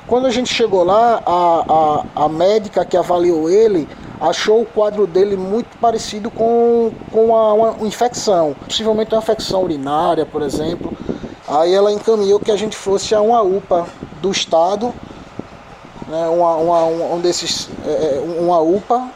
Quando 0.07 0.25
a 0.25 0.31
gente 0.31 0.53
chegou 0.53 0.83
lá, 0.83 1.21
a, 1.25 2.03
a, 2.15 2.25
a 2.25 2.29
médica 2.29 2.85
que 2.85 2.95
avaliou 2.95 3.49
ele 3.49 3.87
achou 4.19 4.61
o 4.61 4.65
quadro 4.65 5.05
dele 5.05 5.35
muito 5.35 5.77
parecido 5.77 6.31
com, 6.31 6.91
com 7.11 7.25
uma, 7.25 7.53
uma 7.53 7.87
infecção, 7.87 8.55
possivelmente 8.65 9.13
uma 9.13 9.21
infecção 9.21 9.63
urinária, 9.63 10.25
por 10.25 10.41
exemplo. 10.41 10.91
Aí 11.47 11.73
ela 11.73 11.91
encaminhou 11.91 12.39
que 12.39 12.51
a 12.51 12.57
gente 12.57 12.75
fosse 12.75 13.13
a 13.13 13.21
uma 13.21 13.41
UPA 13.41 13.85
do 14.21 14.31
estado 14.31 14.93
né, 16.07 16.27
uma, 16.29 16.55
uma, 16.55 16.85
um 17.15 17.19
desses, 17.19 17.69
é, 17.85 18.21
uma 18.39 18.59
UPA, 18.59 19.09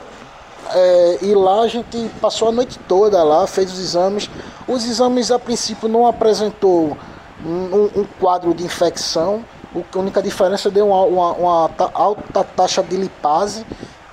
é, 0.74 1.20
e 1.22 1.34
lá 1.34 1.62
a 1.62 1.68
gente 1.68 2.10
passou 2.22 2.50
a 2.50 2.52
noite 2.52 2.78
toda 2.88 3.24
lá, 3.24 3.48
fez 3.48 3.72
os 3.72 3.80
exames. 3.80 4.30
Os 4.68 4.86
exames 4.86 5.32
a 5.32 5.40
princípio 5.40 5.88
não 5.88 6.06
apresentou 6.06 6.98
um, 7.46 7.90
um 7.96 8.06
quadro 8.20 8.54
de 8.54 8.64
infecção, 8.64 9.44
a 9.74 10.00
única 10.00 10.22
diferença 10.22 10.70
deu 10.70 10.88
uma, 10.88 11.04
uma, 11.04 11.32
uma 11.34 11.72
alta 11.94 12.44
taxa 12.44 12.84
de 12.84 12.96
lipase, 12.98 13.66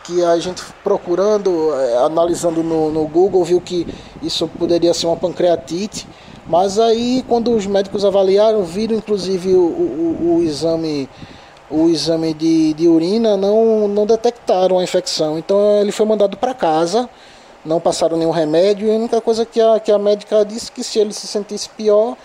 que 0.05 0.25
a 0.25 0.39
gente 0.39 0.63
procurando, 0.83 1.75
é, 1.75 1.99
analisando 1.99 2.63
no, 2.63 2.91
no 2.91 3.07
Google, 3.07 3.45
viu 3.45 3.61
que 3.61 3.87
isso 4.23 4.49
poderia 4.49 4.95
ser 4.95 5.07
uma 5.07 5.17
pancreatite. 5.17 6.07
Mas 6.47 6.79
aí, 6.79 7.23
quando 7.29 7.55
os 7.55 7.67
médicos 7.67 8.05
avaliaram, 8.07 8.63
viram 8.65 8.97
inclusive 8.97 9.55
o, 9.55 9.61
o, 9.61 10.37
o 10.37 10.43
exame 10.43 11.09
o 11.71 11.89
exame 11.89 12.33
de, 12.33 12.73
de 12.73 12.89
urina 12.89 13.37
não, 13.37 13.87
não 13.89 14.07
detectaram 14.07 14.79
a 14.79 14.83
infecção. 14.83 15.39
Então 15.39 15.79
ele 15.81 15.93
foi 15.93 16.07
mandado 16.07 16.37
para 16.37 16.55
casa, 16.55 17.09
não 17.65 17.81
passaram 17.81 18.17
nenhum 18.17 18.31
remédio. 18.31 18.89
E 18.89 18.91
a 18.91 18.95
única 18.95 19.21
coisa 19.21 19.45
que 19.45 19.61
a, 19.61 19.79
que 19.81 19.91
a 19.91 19.99
médica 19.99 20.45
disse 20.45 20.71
que 20.71 20.83
se 20.83 20.99
ele 20.99 21.13
se 21.13 21.27
sentisse 21.27 21.69
pior, 21.69 22.17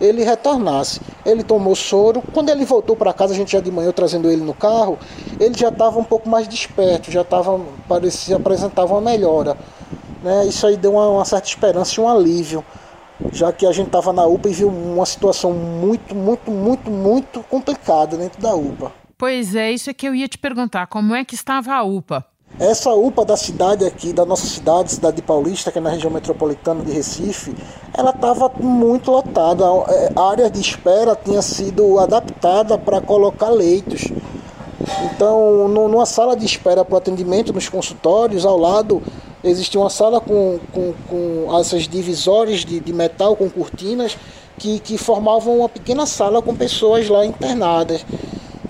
ele 0.00 0.22
retornasse. 0.24 1.00
Ele 1.24 1.42
tomou 1.42 1.74
soro. 1.74 2.22
Quando 2.32 2.48
ele 2.48 2.64
voltou 2.64 2.96
para 2.96 3.12
casa, 3.12 3.32
a 3.32 3.36
gente 3.36 3.52
já 3.52 3.60
de 3.60 3.70
manhã 3.70 3.92
trazendo 3.92 4.30
ele 4.30 4.42
no 4.42 4.54
carro, 4.54 4.98
ele 5.38 5.56
já 5.56 5.68
estava 5.68 5.98
um 5.98 6.04
pouco 6.04 6.28
mais 6.28 6.48
desperto, 6.48 7.10
já 7.10 7.22
estava 7.22 7.60
parecia 7.88 8.36
apresentava 8.36 8.94
uma 8.94 9.00
melhora. 9.00 9.56
Né? 10.22 10.46
Isso 10.46 10.66
aí 10.66 10.76
deu 10.76 10.92
uma, 10.92 11.08
uma 11.08 11.24
certa 11.24 11.48
esperança 11.48 12.00
e 12.00 12.04
um 12.04 12.08
alívio 12.08 12.64
já 13.32 13.52
que 13.52 13.66
a 13.66 13.72
gente 13.72 13.88
estava 13.88 14.12
na 14.12 14.24
UPA 14.24 14.48
e 14.48 14.52
viu 14.52 14.68
uma 14.68 15.04
situação 15.04 15.52
muito, 15.52 16.14
muito, 16.14 16.50
muito, 16.50 16.90
muito 16.90 17.42
complicada 17.44 18.16
dentro 18.16 18.40
da 18.40 18.54
UPA. 18.54 18.92
Pois 19.18 19.54
é, 19.54 19.70
isso 19.70 19.90
é 19.90 19.94
que 19.94 20.08
eu 20.08 20.14
ia 20.14 20.26
te 20.26 20.38
perguntar, 20.38 20.86
como 20.86 21.14
é 21.14 21.24
que 21.24 21.34
estava 21.34 21.74
a 21.74 21.82
UPA? 21.82 22.24
Essa 22.58 22.90
UPA 22.92 23.24
da 23.24 23.36
cidade 23.36 23.86
aqui, 23.86 24.12
da 24.12 24.26
nossa 24.26 24.46
cidade, 24.46 24.92
cidade 24.92 25.16
de 25.16 25.22
Paulista, 25.22 25.72
que 25.72 25.78
é 25.78 25.80
na 25.80 25.90
região 25.90 26.10
metropolitana 26.10 26.84
de 26.84 26.92
Recife, 26.92 27.54
ela 27.94 28.10
estava 28.10 28.50
muito 28.60 29.10
lotada. 29.10 29.64
É, 29.88 30.12
a 30.14 30.30
área 30.30 30.50
de 30.50 30.60
espera 30.60 31.16
tinha 31.16 31.40
sido 31.40 31.98
adaptada 31.98 32.76
para 32.76 33.00
colocar 33.00 33.48
leitos. 33.48 34.08
Então, 35.04 35.68
numa 35.68 36.04
sala 36.04 36.36
de 36.36 36.44
espera 36.44 36.84
para 36.84 36.98
atendimento 36.98 37.52
nos 37.52 37.68
consultórios, 37.68 38.44
ao 38.44 38.58
lado 38.58 39.02
existia 39.42 39.80
uma 39.80 39.90
sala 39.90 40.20
com, 40.20 40.58
com, 40.72 40.92
com 41.08 41.58
essas 41.58 41.88
divisórias 41.88 42.64
de, 42.64 42.78
de 42.80 42.92
metal 42.92 43.36
com 43.36 43.48
cortinas 43.48 44.16
que, 44.58 44.78
que 44.78 44.98
formavam 44.98 45.58
uma 45.58 45.68
pequena 45.68 46.04
sala 46.04 46.42
com 46.42 46.54
pessoas 46.54 47.08
lá 47.08 47.24
internadas. 47.24 48.04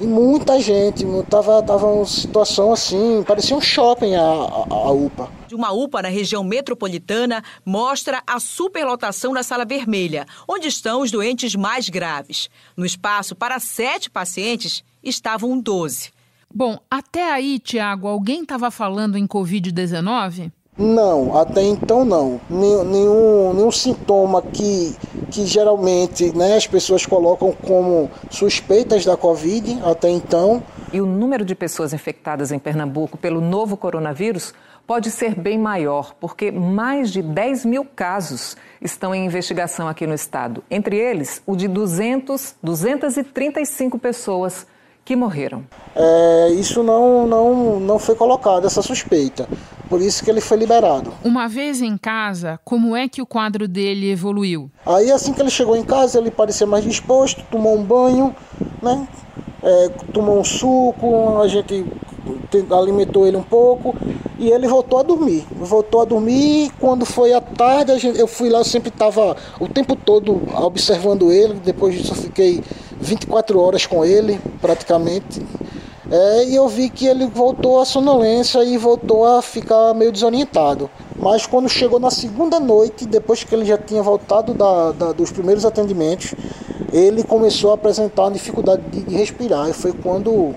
E 0.00 0.06
muita 0.06 0.58
gente, 0.58 1.04
tava, 1.28 1.62
tava 1.62 1.86
uma 1.86 2.06
situação 2.06 2.72
assim, 2.72 3.22
parecia 3.26 3.54
um 3.54 3.60
shopping 3.60 4.14
a, 4.14 4.22
a, 4.22 4.66
a 4.70 4.90
UPA. 4.90 5.30
De 5.46 5.54
uma 5.54 5.72
UPA 5.72 6.00
na 6.00 6.08
região 6.08 6.42
metropolitana 6.42 7.44
mostra 7.66 8.22
a 8.26 8.40
superlotação 8.40 9.34
da 9.34 9.42
sala 9.42 9.66
vermelha, 9.66 10.26
onde 10.48 10.68
estão 10.68 11.02
os 11.02 11.10
doentes 11.10 11.54
mais 11.54 11.90
graves. 11.90 12.48
No 12.74 12.86
espaço 12.86 13.36
para 13.36 13.60
sete 13.60 14.08
pacientes 14.08 14.82
estavam 15.02 15.60
12. 15.60 16.12
Bom, 16.52 16.78
até 16.90 17.30
aí, 17.30 17.58
Tiago, 17.58 18.08
alguém 18.08 18.40
estava 18.40 18.70
falando 18.70 19.18
em 19.18 19.26
Covid-19? 19.26 20.50
Não, 20.78 21.36
até 21.36 21.62
então 21.62 22.04
não. 22.04 22.40
Nenhum, 22.48 23.52
nenhum 23.52 23.70
sintoma 23.70 24.40
que, 24.40 24.96
que 25.30 25.44
geralmente 25.44 26.34
né, 26.36 26.56
as 26.56 26.66
pessoas 26.66 27.04
colocam 27.04 27.52
como 27.52 28.10
suspeitas 28.30 29.04
da 29.04 29.16
Covid 29.16 29.80
até 29.84 30.08
então. 30.08 30.62
E 30.92 31.00
o 31.00 31.06
número 31.06 31.44
de 31.44 31.54
pessoas 31.54 31.92
infectadas 31.92 32.50
em 32.50 32.58
Pernambuco 32.58 33.18
pelo 33.18 33.40
novo 33.40 33.76
coronavírus 33.76 34.54
pode 34.86 35.10
ser 35.10 35.36
bem 35.36 35.56
maior, 35.56 36.14
porque 36.18 36.50
mais 36.50 37.12
de 37.12 37.22
10 37.22 37.64
mil 37.64 37.84
casos 37.84 38.56
estão 38.80 39.14
em 39.14 39.24
investigação 39.24 39.86
aqui 39.86 40.04
no 40.04 40.14
estado. 40.14 40.64
Entre 40.68 40.96
eles, 40.96 41.40
o 41.46 41.54
de 41.54 41.68
200, 41.68 42.56
235 42.60 43.98
pessoas 43.98 44.66
que 45.04 45.14
morreram. 45.14 45.64
É, 45.94 46.48
isso 46.54 46.82
não, 46.82 47.26
não, 47.26 47.78
não 47.78 47.98
foi 47.98 48.16
colocado, 48.16 48.66
essa 48.66 48.82
suspeita. 48.82 49.48
Por 49.90 50.00
isso 50.00 50.22
que 50.22 50.30
ele 50.30 50.40
foi 50.40 50.56
liberado. 50.56 51.12
Uma 51.24 51.48
vez 51.48 51.82
em 51.82 51.98
casa, 51.98 52.60
como 52.64 52.94
é 52.94 53.08
que 53.08 53.20
o 53.20 53.26
quadro 53.26 53.66
dele 53.66 54.12
evoluiu? 54.12 54.70
Aí 54.86 55.10
assim 55.10 55.32
que 55.32 55.42
ele 55.42 55.50
chegou 55.50 55.76
em 55.76 55.82
casa, 55.82 56.20
ele 56.20 56.30
parecia 56.30 56.64
mais 56.64 56.84
disposto, 56.84 57.44
tomou 57.50 57.76
um 57.76 57.82
banho, 57.82 58.32
né? 58.80 59.08
É, 59.62 59.88
tomou 60.12 60.38
um 60.38 60.44
suco, 60.44 61.40
a 61.42 61.48
gente 61.48 61.84
alimentou 62.70 63.26
ele 63.26 63.36
um 63.36 63.42
pouco 63.42 63.94
e 64.38 64.48
ele 64.48 64.68
voltou 64.68 65.00
a 65.00 65.02
dormir. 65.02 65.44
Voltou 65.50 66.02
a 66.02 66.04
dormir 66.04 66.70
quando 66.78 67.04
foi 67.04 67.32
à 67.32 67.40
tarde, 67.40 67.98
gente, 67.98 68.18
eu 68.18 68.28
fui 68.28 68.48
lá, 68.48 68.60
eu 68.60 68.64
sempre 68.64 68.90
estava 68.90 69.36
o 69.58 69.66
tempo 69.66 69.96
todo 69.96 70.40
observando 70.54 71.32
ele. 71.32 71.54
Depois 71.64 71.94
disso 71.94 72.12
eu 72.12 72.16
fiquei 72.16 72.62
24 73.00 73.58
horas 73.58 73.86
com 73.86 74.04
ele, 74.04 74.40
praticamente. 74.60 75.42
É, 76.10 76.44
e 76.44 76.56
eu 76.56 76.66
vi 76.66 76.90
que 76.90 77.06
ele 77.06 77.24
voltou 77.26 77.80
à 77.80 77.84
sonolência 77.84 78.64
e 78.64 78.76
voltou 78.76 79.24
a 79.24 79.40
ficar 79.40 79.94
meio 79.94 80.10
desorientado. 80.10 80.90
Mas 81.16 81.46
quando 81.46 81.68
chegou 81.68 82.00
na 82.00 82.10
segunda 82.10 82.58
noite, 82.58 83.06
depois 83.06 83.44
que 83.44 83.54
ele 83.54 83.64
já 83.64 83.78
tinha 83.78 84.02
voltado 84.02 84.52
da, 84.52 84.90
da, 84.90 85.12
dos 85.12 85.30
primeiros 85.30 85.64
atendimentos, 85.64 86.34
ele 86.92 87.22
começou 87.22 87.70
a 87.70 87.74
apresentar 87.74 88.22
uma 88.24 88.32
dificuldade 88.32 88.82
de, 88.90 89.04
de 89.04 89.14
respirar. 89.14 89.68
E 89.70 89.72
foi 89.72 89.92
quando 89.92 90.52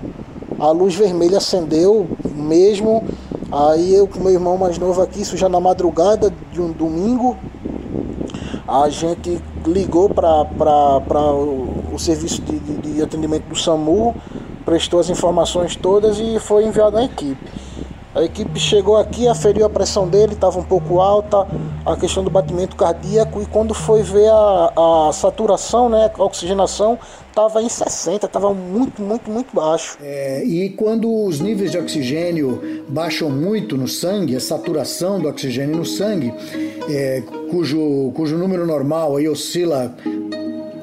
a 0.58 0.72
luz 0.72 0.96
vermelha 0.96 1.38
acendeu 1.38 2.08
mesmo. 2.34 3.04
Aí 3.52 3.94
eu 3.94 4.08
com 4.08 4.18
meu 4.18 4.32
irmão 4.32 4.58
mais 4.58 4.76
novo 4.76 5.00
aqui, 5.00 5.22
isso 5.22 5.36
já 5.36 5.48
na 5.48 5.60
madrugada 5.60 6.34
de 6.52 6.60
um 6.60 6.72
domingo, 6.72 7.36
a 8.66 8.88
gente 8.88 9.40
ligou 9.64 10.08
para 10.10 11.32
o, 11.32 11.92
o 11.94 11.98
serviço 11.98 12.42
de, 12.42 12.58
de, 12.58 12.94
de 12.94 13.02
atendimento 13.02 13.44
do 13.44 13.54
SAMU 13.54 14.16
prestou 14.64 15.00
as 15.00 15.10
informações 15.10 15.76
todas 15.76 16.18
e 16.18 16.38
foi 16.38 16.64
enviado 16.64 16.96
à 16.96 17.04
equipe. 17.04 17.50
A 18.14 18.22
equipe 18.22 18.60
chegou 18.60 18.96
aqui, 18.96 19.26
aferiu 19.26 19.66
a 19.66 19.70
pressão 19.70 20.06
dele, 20.06 20.34
estava 20.34 20.56
um 20.56 20.62
pouco 20.62 21.00
alta, 21.00 21.48
a 21.84 21.96
questão 21.96 22.22
do 22.22 22.30
batimento 22.30 22.76
cardíaco, 22.76 23.42
e 23.42 23.46
quando 23.46 23.74
foi 23.74 24.04
ver 24.04 24.30
a, 24.30 25.08
a 25.08 25.12
saturação, 25.12 25.88
né, 25.88 26.08
a 26.16 26.22
oxigenação, 26.22 26.96
estava 27.28 27.60
em 27.60 27.68
60, 27.68 28.26
estava 28.26 28.54
muito, 28.54 29.02
muito, 29.02 29.28
muito 29.28 29.52
baixo. 29.52 29.98
É, 30.00 30.44
e 30.44 30.70
quando 30.70 31.12
os 31.12 31.40
níveis 31.40 31.72
de 31.72 31.78
oxigênio 31.78 32.84
baixam 32.88 33.28
muito 33.28 33.76
no 33.76 33.88
sangue, 33.88 34.36
a 34.36 34.40
saturação 34.40 35.18
do 35.18 35.28
oxigênio 35.28 35.76
no 35.76 35.84
sangue, 35.84 36.32
é, 36.88 37.20
cujo, 37.50 38.12
cujo 38.14 38.38
número 38.38 38.64
normal 38.64 39.16
aí 39.16 39.28
oscila 39.28 39.92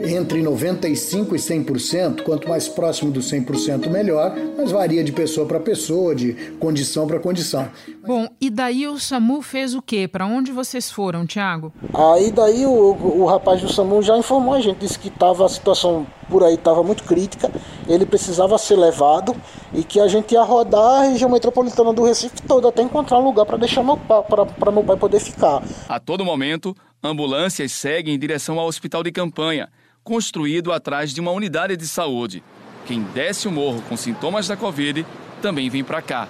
entre 0.04 0.42
95% 0.42 1.34
e 1.34 1.38
100%, 1.38 2.24
quanto 2.24 2.48
mais 2.48 2.68
próximo 2.68 3.12
do 3.12 3.20
100% 3.20 3.90
melhor, 3.90 4.34
mas 4.58 4.72
varia 4.72 5.04
de 5.04 5.12
pessoa 5.12 5.48
para 5.48 5.60
pessoa, 5.60 6.16
de 6.16 6.34
condição 6.60 7.08
para 7.08 7.20
condição. 7.20 7.68
Bom, 8.06 8.28
e 8.40 8.50
daí 8.50 8.88
o 8.88 8.98
SAMU 9.00 9.42
fez 9.42 9.76
o 9.76 9.82
quê? 9.82 10.08
Para 10.08 10.26
onde 10.26 10.52
vocês 10.52 10.90
foram, 10.90 11.26
Tiago? 11.26 11.72
Aí 11.94 12.32
daí 12.32 12.66
o, 12.66 12.72
o 12.72 13.26
rapaz 13.26 13.62
do 13.62 13.72
SAMU 13.72 14.02
já 14.02 14.18
informou 14.18 14.54
a 14.54 14.62
gente, 14.62 14.80
disse 14.80 14.98
que 14.98 15.10
tava, 15.10 15.46
a 15.46 15.50
situação 15.50 16.06
por 16.30 16.44
aí 16.44 16.56
estava 16.56 16.82
muito 16.82 17.04
crítica, 17.04 17.52
ele 17.88 18.06
precisava 18.06 18.58
ser 18.58 18.78
levado 18.78 19.36
e 19.74 19.84
que 19.84 20.00
a 20.00 20.08
gente 20.08 20.34
ia 20.34 20.42
rodar 20.42 21.02
a 21.02 21.04
região 21.04 21.30
metropolitana 21.30 21.92
do 21.92 22.04
Recife 22.04 22.42
toda 22.44 22.70
até 22.70 22.82
encontrar 22.82 23.20
um 23.20 23.24
lugar 23.26 23.46
para 23.46 23.58
deixar 23.58 23.84
meu 23.84 23.98
pai, 23.98 24.24
para 24.58 24.72
meu 24.72 24.84
pai 24.84 24.96
poder 24.96 25.20
ficar. 25.20 25.62
A 25.90 26.00
todo 26.00 26.24
momento, 26.24 26.76
ambulâncias 27.04 27.74
seguem 27.74 28.16
em 28.16 28.20
direção 28.20 28.60
ao 28.60 28.68
hospital 28.68 29.04
de 29.04 29.12
campanha 29.12 29.70
construído 30.04 30.72
atrás 30.72 31.14
de 31.14 31.22
uma 31.22 31.32
unidade 31.32 31.76
de 31.78 31.88
saúde. 31.88 32.44
Quem 32.86 33.02
desce 33.14 33.48
o 33.48 33.52
morro 33.52 33.82
com 33.88 33.96
sintomas 33.96 34.48
da 34.48 34.58
Covid 34.58 35.06
também 35.42 35.70
vem 35.70 35.84
para 35.84 36.02
cá, 36.02 36.28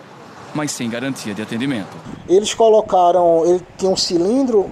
mas 0.54 0.72
sem 0.72 0.90
garantia 0.90 1.34
de 1.34 1.42
atendimento. 1.42 1.96
Eles 2.28 2.54
colocaram, 2.54 3.46
ele 3.46 3.62
tinha 3.78 3.92
um 3.92 3.96
cilindro, 3.96 4.70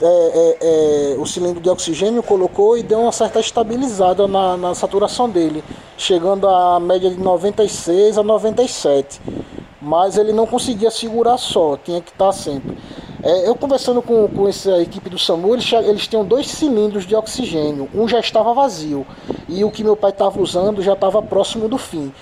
é, 0.00 0.04
é, 0.04 1.12
é, 1.14 1.16
o 1.18 1.24
cilindro 1.24 1.60
de 1.60 1.70
oxigênio 1.70 2.22
colocou 2.22 2.76
e 2.76 2.82
deu 2.82 3.00
uma 3.00 3.12
certa 3.12 3.38
estabilizada 3.38 4.26
na, 4.26 4.56
na 4.56 4.74
saturação 4.74 5.30
dele, 5.30 5.62
chegando 5.96 6.48
a 6.48 6.80
média 6.80 7.08
de 7.10 7.18
96 7.20 8.18
a 8.18 8.22
97. 8.22 9.20
Mas 9.80 10.16
ele 10.16 10.32
não 10.32 10.46
conseguia 10.46 10.90
segurar 10.90 11.38
só, 11.38 11.76
tinha 11.76 12.00
que 12.00 12.10
estar 12.10 12.32
sempre. 12.32 12.76
É, 13.22 13.48
eu 13.48 13.54
conversando 13.54 14.02
com, 14.02 14.26
com 14.26 14.48
essa 14.48 14.82
equipe 14.82 15.08
do 15.08 15.16
SAMU, 15.16 15.54
eles, 15.54 15.72
eles 15.72 16.08
tinham 16.08 16.24
dois 16.24 16.48
cilindros 16.48 17.06
de 17.06 17.14
oxigênio, 17.14 17.88
um 17.94 18.08
já 18.08 18.18
estava 18.18 18.52
vazio 18.52 19.06
e 19.48 19.62
o 19.62 19.70
que 19.70 19.84
meu 19.84 19.96
pai 19.96 20.10
estava 20.10 20.40
usando 20.40 20.82
já 20.82 20.94
estava 20.94 21.22
próximo 21.22 21.68
do 21.68 21.78
fim. 21.78 22.12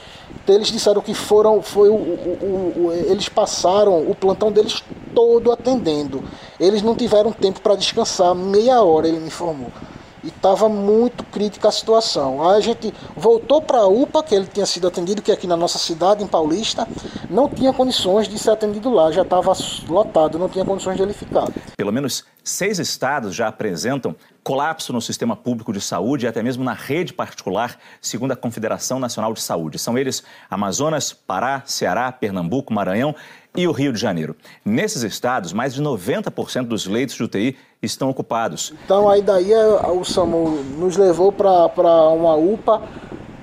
Então 0.45 0.55
eles 0.55 0.69
disseram 0.69 1.01
que 1.01 1.15
foram, 1.15 1.63
foi 1.63 1.89
o, 1.89 1.95
o, 1.95 2.75
o, 2.77 2.93
eles 2.93 3.31
passaram 3.31 4.11
o 4.11 4.15
plantão 4.15 4.53
deles 4.53 4.83
todo 5.15 5.51
atendendo. 5.51 6.23
Eles 6.59 6.83
não 6.83 6.95
tiveram 6.95 7.33
tempo 7.33 7.63
para 7.63 7.77
descansar, 7.77 8.35
meia 8.35 8.83
hora 8.83 9.09
ele 9.09 9.21
me 9.21 9.29
informou. 9.29 9.73
E 10.23 10.29
estava 10.29 10.69
muito 10.69 11.25
crítica 11.25 11.69
a 11.69 11.73
situação. 11.73 12.49
Aí 12.49 12.59
a 12.59 12.61
gente 12.61 12.93
voltou 13.17 13.61
para 13.63 13.79
a 13.79 13.87
UPA, 13.87 14.23
que 14.23 14.35
ele 14.35 14.47
tinha 14.47 14.67
sido 14.67 14.87
atendido, 14.87 15.23
que 15.23 15.31
é 15.31 15.35
aqui 15.35 15.47
na 15.47 15.57
nossa 15.57 15.79
cidade, 15.79 16.23
em 16.23 16.27
Paulista, 16.27 16.87
não 17.29 17.49
tinha 17.49 17.73
condições 17.73 18.29
de 18.29 18.39
ser 18.39 18.51
atendido 18.51 18.91
lá, 18.91 19.11
já 19.11 19.23
estava 19.23 19.53
lotado, 19.89 20.39
não 20.39 20.49
tinha 20.49 20.65
condições 20.65 20.97
de 20.97 21.03
ele 21.03 21.13
ficar. 21.13 21.49
Pelo 21.77 21.93
menos 21.93 22.25
seis 22.43 22.79
estados 22.79 23.35
já 23.35 23.49
apresentam 23.49 24.15
colapso 24.43 24.93
no 24.93 25.01
sistema 25.01 25.37
público 25.37 25.73
de 25.73 25.81
saúde 25.81 26.25
e 26.25 26.29
até 26.29 26.43
mesmo 26.43 26.65
na 26.65 26.73
rede 26.73 27.13
particular, 27.13 27.79
segundo 28.01 28.33
a 28.33 28.37
Confederação 28.37 28.99
Nacional 28.99 29.33
de 29.33 29.41
Saúde. 29.41 29.79
São 29.79 29.99
eles 29.99 30.23
Amazonas, 30.51 31.13
Pará, 31.13 31.63
Ceará, 31.67 32.11
Pernambuco, 32.11 32.73
Maranhão 32.73 33.15
e 33.57 33.67
o 33.67 33.73
Rio 33.73 33.93
de 33.93 34.01
Janeiro. 34.01 34.37
Nesses 34.65 35.03
estados, 35.03 35.53
mais 35.53 35.75
de 35.75 35.83
90% 35.83 36.67
dos 36.67 36.87
leitos 36.87 37.17
de 37.17 37.23
UTI 37.23 37.57
estão 37.83 38.11
ocupados. 38.11 38.73
Então 38.85 39.09
aí 39.09 39.23
daí 39.23 39.53
é, 39.53 39.67
o 39.91 40.05
SAMU 40.05 40.63
nos 40.79 40.97
levou 40.97 41.33
para 41.33 42.09
uma 42.11 42.35
UPA 42.35 42.83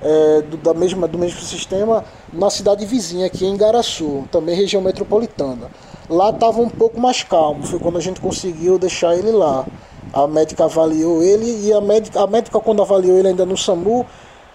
é, 0.01 0.41
do, 0.43 0.57
da 0.57 0.73
mesma, 0.73 1.07
do 1.07 1.17
mesmo 1.17 1.41
sistema 1.41 2.05
na 2.31 2.49
cidade 2.49 2.85
vizinha, 2.85 3.25
aqui 3.25 3.45
em 3.45 3.57
Garaçu, 3.57 4.27
também 4.31 4.55
região 4.55 4.81
metropolitana. 4.81 5.71
Lá 6.09 6.29
estava 6.29 6.61
um 6.61 6.69
pouco 6.69 6.99
mais 6.99 7.23
calmo, 7.23 7.63
foi 7.63 7.79
quando 7.79 7.97
a 7.97 8.01
gente 8.01 8.21
conseguiu 8.21 8.77
deixar 8.77 9.15
ele 9.15 9.31
lá. 9.31 9.65
A 10.13 10.27
médica 10.27 10.65
avaliou 10.65 11.21
ele 11.23 11.67
e 11.67 11.73
a 11.73 11.81
médica, 11.81 12.21
a 12.21 12.27
médica 12.27 12.59
quando 12.59 12.81
avaliou 12.81 13.17
ele 13.17 13.29
ainda 13.29 13.45
no 13.45 13.57
SAMU, 13.57 14.05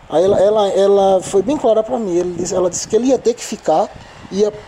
aí 0.09 0.23
ela, 0.25 0.41
ela, 0.41 0.69
ela 0.69 1.21
foi 1.21 1.43
bem 1.43 1.57
clara 1.57 1.83
para 1.83 1.99
mim. 1.99 2.37
ela 2.53 2.71
disse 2.71 2.87
que 2.87 2.95
ele 2.95 3.09
ia 3.09 3.19
ter 3.19 3.35
que 3.35 3.45
ficar, 3.45 3.91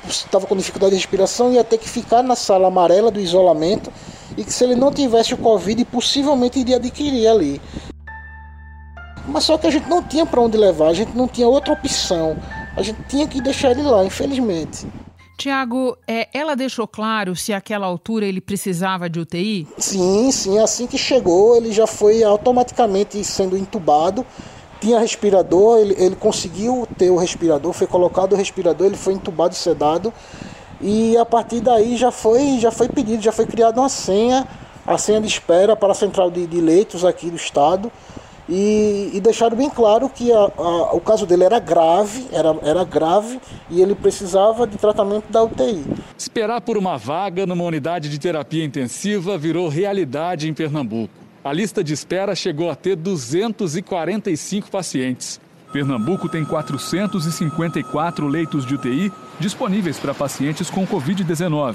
estava 0.06 0.46
com 0.46 0.56
dificuldade 0.56 0.90
de 0.90 0.96
respiração, 0.96 1.52
ia 1.52 1.64
ter 1.64 1.78
que 1.78 1.88
ficar 1.88 2.22
na 2.22 2.34
sala 2.34 2.66
amarela 2.66 3.10
do 3.10 3.20
isolamento 3.20 3.90
e 4.36 4.44
que 4.44 4.52
se 4.52 4.64
ele 4.64 4.74
não 4.74 4.92
tivesse 4.92 5.34
o 5.34 5.38
Covid, 5.38 5.84
possivelmente 5.86 6.58
iria 6.58 6.76
adquirir 6.76 7.28
ali. 7.28 7.60
Mas 9.26 9.44
só 9.44 9.56
que 9.56 9.66
a 9.66 9.70
gente 9.70 9.88
não 9.88 10.02
tinha 10.02 10.26
para 10.26 10.40
onde 10.40 10.56
levar, 10.56 10.88
a 10.88 10.94
gente 10.94 11.16
não 11.16 11.26
tinha 11.26 11.48
outra 11.48 11.72
opção. 11.72 12.36
A 12.76 12.82
gente 12.82 12.98
tinha 13.08 13.26
que 13.26 13.40
deixar 13.40 13.70
ele 13.70 13.82
lá, 13.82 14.04
infelizmente. 14.04 14.86
Tiago, 15.36 15.96
é, 16.06 16.28
ela 16.32 16.54
deixou 16.54 16.86
claro 16.86 17.34
se 17.34 17.52
àquela 17.52 17.86
altura 17.86 18.24
ele 18.24 18.40
precisava 18.40 19.08
de 19.08 19.18
UTI? 19.18 19.66
Sim, 19.78 20.30
sim. 20.30 20.58
Assim 20.58 20.86
que 20.86 20.96
chegou, 20.96 21.56
ele 21.56 21.72
já 21.72 21.86
foi 21.86 22.22
automaticamente 22.22 23.22
sendo 23.24 23.56
entubado. 23.56 24.24
Tinha 24.80 25.00
respirador, 25.00 25.78
ele, 25.78 25.94
ele 25.98 26.14
conseguiu 26.14 26.86
ter 26.98 27.10
o 27.10 27.16
respirador, 27.16 27.72
foi 27.72 27.86
colocado 27.86 28.34
o 28.34 28.36
respirador, 28.36 28.86
ele 28.86 28.96
foi 28.96 29.14
entubado 29.14 29.54
e 29.54 29.56
sedado. 29.56 30.12
E 30.86 31.16
a 31.16 31.24
partir 31.24 31.60
daí 31.60 31.96
já 31.96 32.10
foi, 32.10 32.58
já 32.58 32.70
foi 32.70 32.90
pedido, 32.90 33.22
já 33.22 33.32
foi 33.32 33.46
criada 33.46 33.80
uma 33.80 33.88
senha, 33.88 34.46
a 34.86 34.98
senha 34.98 35.18
de 35.18 35.26
espera 35.26 35.74
para 35.74 35.92
a 35.92 35.94
central 35.94 36.30
de, 36.30 36.46
de 36.46 36.60
leitos 36.60 37.06
aqui 37.06 37.30
do 37.30 37.36
estado 37.36 37.90
e, 38.46 39.10
e 39.14 39.20
deixaram 39.20 39.56
bem 39.56 39.70
claro 39.70 40.10
que 40.10 40.30
a, 40.30 40.36
a, 40.36 40.94
o 40.94 41.00
caso 41.00 41.24
dele 41.24 41.44
era 41.44 41.58
grave, 41.58 42.26
era, 42.30 42.54
era 42.62 42.84
grave 42.84 43.40
e 43.70 43.80
ele 43.80 43.94
precisava 43.94 44.66
de 44.66 44.76
tratamento 44.76 45.24
da 45.30 45.42
UTI. 45.42 45.82
Esperar 46.18 46.60
por 46.60 46.76
uma 46.76 46.98
vaga 46.98 47.46
numa 47.46 47.64
unidade 47.64 48.10
de 48.10 48.18
terapia 48.18 48.62
intensiva 48.62 49.38
virou 49.38 49.68
realidade 49.68 50.50
em 50.50 50.52
Pernambuco. 50.52 51.14
A 51.42 51.50
lista 51.50 51.82
de 51.82 51.94
espera 51.94 52.34
chegou 52.34 52.70
a 52.70 52.74
ter 52.74 52.94
245 52.96 54.70
pacientes. 54.70 55.40
Pernambuco 55.74 56.28
tem 56.28 56.44
454 56.44 58.28
leitos 58.28 58.64
de 58.64 58.76
UTI 58.76 59.12
disponíveis 59.40 59.98
para 59.98 60.14
pacientes 60.14 60.70
com 60.70 60.86
Covid-19. 60.86 61.74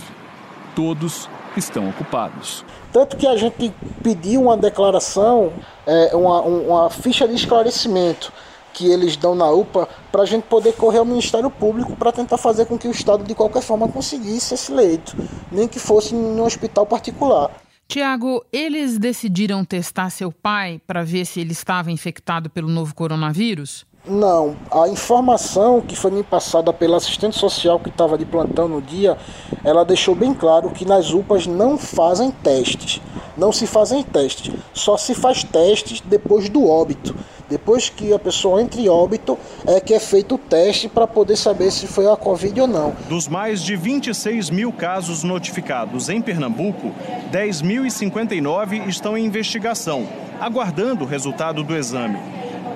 Todos 0.73 1.29
estão 1.57 1.89
ocupados. 1.89 2.63
Tanto 2.93 3.17
que 3.17 3.27
a 3.27 3.35
gente 3.35 3.73
pediu 4.01 4.43
uma 4.43 4.55
declaração, 4.55 5.51
é, 5.85 6.15
uma, 6.15 6.41
uma 6.41 6.89
ficha 6.89 7.27
de 7.27 7.33
esclarecimento 7.35 8.31
que 8.73 8.89
eles 8.89 9.17
dão 9.17 9.35
na 9.35 9.51
UPA 9.51 9.89
para 10.09 10.21
a 10.21 10.25
gente 10.25 10.43
poder 10.43 10.71
correr 10.75 10.99
ao 10.99 11.05
Ministério 11.05 11.49
Público 11.49 11.93
para 11.97 12.13
tentar 12.13 12.37
fazer 12.37 12.67
com 12.67 12.77
que 12.77 12.87
o 12.87 12.91
Estado 12.91 13.25
de 13.25 13.35
qualquer 13.35 13.61
forma 13.61 13.89
conseguisse 13.89 14.53
esse 14.53 14.71
leito, 14.71 15.13
nem 15.51 15.67
que 15.67 15.77
fosse 15.77 16.15
em 16.15 16.17
um 16.17 16.41
hospital 16.45 16.85
particular. 16.85 17.51
Tiago, 17.85 18.45
eles 18.53 18.97
decidiram 18.99 19.65
testar 19.65 20.11
seu 20.11 20.31
pai 20.31 20.79
para 20.85 21.03
ver 21.03 21.25
se 21.25 21.41
ele 21.41 21.51
estava 21.51 21.91
infectado 21.91 22.47
pelo 22.47 22.69
novo 22.69 22.93
coronavírus? 22.93 23.88
Não, 24.09 24.55
a 24.71 24.89
informação 24.89 25.81
que 25.81 25.95
foi 25.95 26.09
me 26.09 26.23
passada 26.23 26.73
pela 26.73 26.97
assistente 26.97 27.37
social 27.37 27.79
que 27.79 27.89
estava 27.89 28.17
de 28.17 28.25
plantão 28.25 28.67
no 28.67 28.81
dia, 28.81 29.15
ela 29.63 29.85
deixou 29.85 30.15
bem 30.15 30.33
claro 30.33 30.71
que 30.71 30.83
nas 30.83 31.13
UPAs 31.13 31.45
não 31.45 31.77
fazem 31.77 32.31
testes. 32.31 32.99
Não 33.37 33.51
se 33.51 33.67
fazem 33.67 34.01
testes, 34.01 34.53
só 34.73 34.97
se 34.97 35.13
faz 35.13 35.43
testes 35.43 36.01
depois 36.01 36.49
do 36.49 36.67
óbito. 36.67 37.15
Depois 37.47 37.87
que 37.87 38.11
a 38.11 38.19
pessoa 38.19 38.61
entra 38.61 38.81
em 38.81 38.89
óbito, 38.89 39.37
é 39.65 39.79
que 39.79 39.93
é 39.93 39.99
feito 39.99 40.35
o 40.35 40.37
teste 40.37 40.89
para 40.89 41.07
poder 41.07 41.35
saber 41.35 41.71
se 41.71 41.87
foi 41.87 42.11
a 42.11 42.15
Covid 42.15 42.61
ou 42.61 42.67
não. 42.67 42.93
Dos 43.07 43.27
mais 43.27 43.61
de 43.61 43.75
26 43.75 44.49
mil 44.49 44.73
casos 44.73 45.23
notificados 45.23 46.09
em 46.09 46.21
Pernambuco, 46.21 46.91
10.059 47.31 48.87
estão 48.87 49.17
em 49.17 49.25
investigação, 49.25 50.07
aguardando 50.39 51.05
o 51.05 51.07
resultado 51.07 51.63
do 51.63 51.75
exame. 51.75 52.19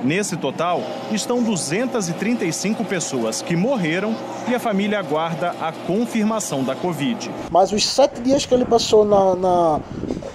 Nesse 0.04 0.36
total, 0.36 0.82
estão 1.12 1.42
235 1.42 2.84
pessoas 2.84 3.42
que 3.42 3.56
morreram 3.56 4.14
e 4.50 4.54
a 4.54 4.60
família 4.60 5.00
aguarda 5.00 5.56
a 5.62 5.72
confirmação 5.72 6.62
da 6.64 6.76
Covid. 6.76 7.32
Mas 7.50 7.72
os 7.72 7.88
sete 7.88 8.22
dias 8.22 8.46
que 8.46 8.54
ele 8.54 8.66
passou 8.66 9.06
na, 9.06 9.36
na 9.36 9.80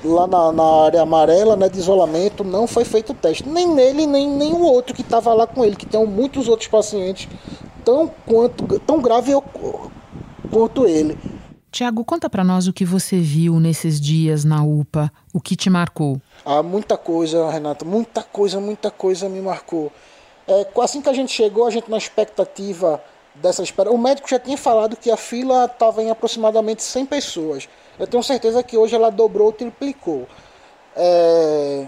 lá 0.05 0.27
na, 0.27 0.53
na, 0.53 0.85
área 0.85 1.03
amarela 1.03 1.57
né, 1.57 1.69
de 1.69 1.79
isolamento, 1.79 2.43
não 2.43 2.67
foi 2.67 2.85
feito 2.85 3.13
teste. 3.13 3.47
Nem 3.47 3.69
nele, 3.69 4.07
nem 4.07 4.29
nenhum 4.29 4.63
outro 4.63 4.95
que 4.95 5.03
estava 5.03 5.35
lá 5.35 5.47
com 5.47 5.65
ele, 5.65 5.77
que 5.77 5.87
tem 5.87 6.05
muitos 6.07 6.49
outros 6.49 6.69
pacientes 6.69 7.29
tão, 7.85 8.11
quanto, 8.27 8.79
tão 8.81 9.01
grave 9.01 9.33
quanto 10.51 10.87
ele. 10.87 11.19
Tiago, 11.71 12.05
conta 12.05 12.31
para 12.31 12.43
nós 12.43 12.67
o 12.67 12.73
que 12.73 12.85
você 12.85 13.19
viu 13.19 13.61
nesses 13.61 14.01
dias 14.01 14.45
na 14.45 14.63
UPA, 14.63 15.13
o 15.33 15.41
que 15.41 15.55
te 15.55 15.69
marcou. 15.69 16.21
Ah, 16.45 16.63
muita 16.63 16.97
coisa, 16.97 17.51
Renata, 17.51 17.85
muita 17.85 18.23
coisa, 18.23 18.59
muita 18.59 18.91
coisa 18.91 19.29
me 19.29 19.41
marcou. 19.41 19.93
É, 20.47 20.67
assim 20.83 21.03
que 21.03 21.09
a 21.09 21.13
gente 21.13 21.31
chegou, 21.31 21.67
a 21.67 21.71
gente 21.71 21.91
na 21.91 21.99
expectativa 21.99 23.03
dessa 23.35 23.63
espera. 23.63 23.91
O 23.91 23.99
médico 23.99 24.29
já 24.29 24.39
tinha 24.39 24.57
falado 24.57 24.97
que 24.97 25.11
a 25.11 25.17
fila 25.17 25.67
estava 25.67 26.03
em 26.03 26.11
aproximadamente 26.11 26.83
100 26.83 27.07
pessoas. 27.07 27.69
Eu 27.99 28.07
tenho 28.07 28.23
certeza 28.23 28.63
que 28.63 28.77
hoje 28.77 28.95
ela 28.95 29.11
dobrou, 29.11 29.53
triplicou. 29.53 30.27
É, 30.97 31.87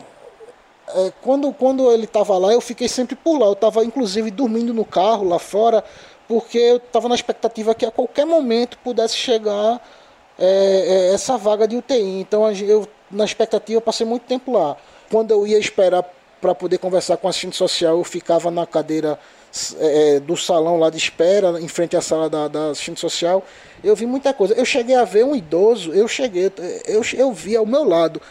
é, 0.94 1.12
quando, 1.22 1.52
quando 1.52 1.90
ele 1.90 2.04
estava 2.04 2.36
lá, 2.36 2.52
eu 2.52 2.60
fiquei 2.60 2.88
sempre 2.88 3.14
por 3.14 3.38
lá. 3.38 3.46
Eu 3.46 3.52
estava 3.52 3.84
inclusive 3.84 4.30
dormindo 4.30 4.74
no 4.74 4.84
carro 4.84 5.26
lá 5.26 5.38
fora, 5.38 5.84
porque 6.30 6.58
eu 6.58 6.76
estava 6.76 7.08
na 7.08 7.16
expectativa 7.16 7.74
que 7.74 7.84
a 7.84 7.90
qualquer 7.90 8.24
momento 8.24 8.78
pudesse 8.84 9.16
chegar 9.16 9.84
é, 10.38 11.08
é 11.10 11.12
essa 11.12 11.36
vaga 11.36 11.66
de 11.66 11.74
UTI. 11.74 12.20
Então 12.20 12.48
eu, 12.52 12.86
na 13.10 13.24
expectativa, 13.24 13.80
passei 13.80 14.06
muito 14.06 14.26
tempo 14.26 14.52
lá. 14.52 14.76
Quando 15.10 15.32
eu 15.32 15.44
ia 15.44 15.58
esperar 15.58 16.04
para 16.40 16.54
poder 16.54 16.78
conversar 16.78 17.16
com 17.16 17.26
a 17.26 17.30
assistente 17.30 17.56
social, 17.56 17.98
eu 17.98 18.04
ficava 18.04 18.48
na 18.48 18.64
cadeira 18.64 19.18
é, 19.80 20.20
do 20.20 20.36
salão 20.36 20.78
lá 20.78 20.88
de 20.88 20.98
espera, 20.98 21.60
em 21.60 21.66
frente 21.66 21.96
à 21.96 22.00
sala 22.00 22.30
da, 22.30 22.46
da 22.46 22.70
assistente 22.70 23.00
social. 23.00 23.44
Eu 23.82 23.96
vi 23.96 24.06
muita 24.06 24.32
coisa. 24.32 24.54
Eu 24.54 24.64
cheguei 24.64 24.94
a 24.94 25.04
ver 25.04 25.24
um 25.24 25.34
idoso, 25.34 25.92
eu 25.92 26.06
cheguei, 26.06 26.52
eu, 26.86 27.02
eu 27.12 27.32
vi 27.32 27.56
ao 27.56 27.66
meu 27.66 27.82
lado 27.82 28.22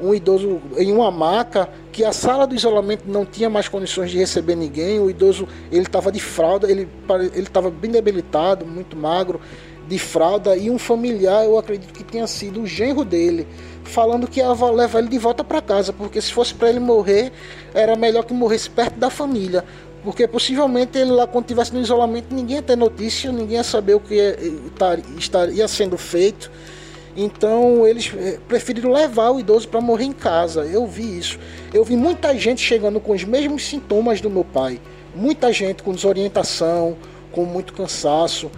um 0.00 0.14
idoso 0.14 0.60
em 0.76 0.92
uma 0.92 1.10
maca 1.10 1.68
que 1.92 2.04
a 2.04 2.12
sala 2.12 2.46
do 2.46 2.54
isolamento 2.54 3.04
não 3.06 3.24
tinha 3.24 3.50
mais 3.50 3.68
condições 3.68 4.10
de 4.10 4.18
receber 4.18 4.54
ninguém. 4.54 5.00
O 5.00 5.10
idoso 5.10 5.48
ele 5.70 5.82
estava 5.82 6.12
de 6.12 6.20
fralda, 6.20 6.70
ele 6.70 6.88
estava 7.34 7.70
bem 7.70 7.90
debilitado, 7.90 8.64
muito 8.64 8.96
magro, 8.96 9.40
de 9.88 9.98
fralda 9.98 10.54
e 10.54 10.70
um 10.70 10.78
familiar, 10.78 11.44
eu 11.44 11.58
acredito 11.58 11.92
que 11.94 12.04
tenha 12.04 12.26
sido 12.26 12.60
o 12.60 12.66
genro 12.66 13.04
dele, 13.04 13.48
falando 13.84 14.28
que 14.28 14.38
ia 14.38 14.52
levar 14.52 14.98
ele 14.98 15.08
de 15.08 15.18
volta 15.18 15.42
para 15.42 15.62
casa, 15.62 15.92
porque 15.94 16.20
se 16.20 16.30
fosse 16.30 16.52
para 16.52 16.68
ele 16.68 16.78
morrer, 16.78 17.32
era 17.72 17.96
melhor 17.96 18.24
que 18.24 18.34
morresse 18.34 18.68
perto 18.68 18.98
da 18.98 19.08
família. 19.08 19.64
Porque 20.04 20.28
possivelmente 20.28 20.96
ele 20.96 21.10
lá, 21.10 21.26
quando 21.26 21.44
estivesse 21.44 21.74
no 21.74 21.80
isolamento, 21.80 22.32
ninguém 22.32 22.56
ia 22.56 22.62
ter 22.62 22.76
notícia, 22.76 23.32
ninguém 23.32 23.56
ia 23.56 23.64
saber 23.64 23.94
o 23.94 24.00
que 24.00 24.14
ia, 24.14 24.38
estaria 25.16 25.66
sendo 25.66 25.98
feito. 25.98 26.50
Então 27.16 27.86
eles 27.86 28.12
eh, 28.16 28.38
preferiram 28.46 28.92
levar 28.92 29.30
o 29.30 29.40
idoso 29.40 29.68
para 29.68 29.80
morrer 29.80 30.04
em 30.04 30.12
casa. 30.12 30.64
Eu 30.64 30.86
vi 30.86 31.18
isso. 31.18 31.38
Eu 31.72 31.84
vi 31.84 31.96
muita 31.96 32.36
gente 32.36 32.60
chegando 32.60 33.00
com 33.00 33.12
os 33.12 33.24
mesmos 33.24 33.64
sintomas 33.66 34.20
do 34.20 34.30
meu 34.30 34.44
pai. 34.44 34.80
Muita 35.14 35.52
gente 35.52 35.82
com 35.82 35.92
desorientação, 35.92 36.96
com 37.32 37.44
muito 37.44 37.72
cansaço, 37.72 38.50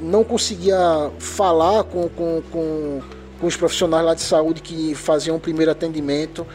não 0.00 0.22
conseguia 0.22 1.10
falar 1.18 1.84
com, 1.84 2.08
com, 2.08 2.42
com, 2.50 3.00
com 3.40 3.46
os 3.46 3.56
profissionais 3.56 4.04
lá 4.04 4.14
de 4.14 4.22
saúde 4.22 4.62
que 4.62 4.94
faziam 4.94 5.36
o 5.36 5.40
primeiro 5.40 5.70
atendimento 5.70 6.46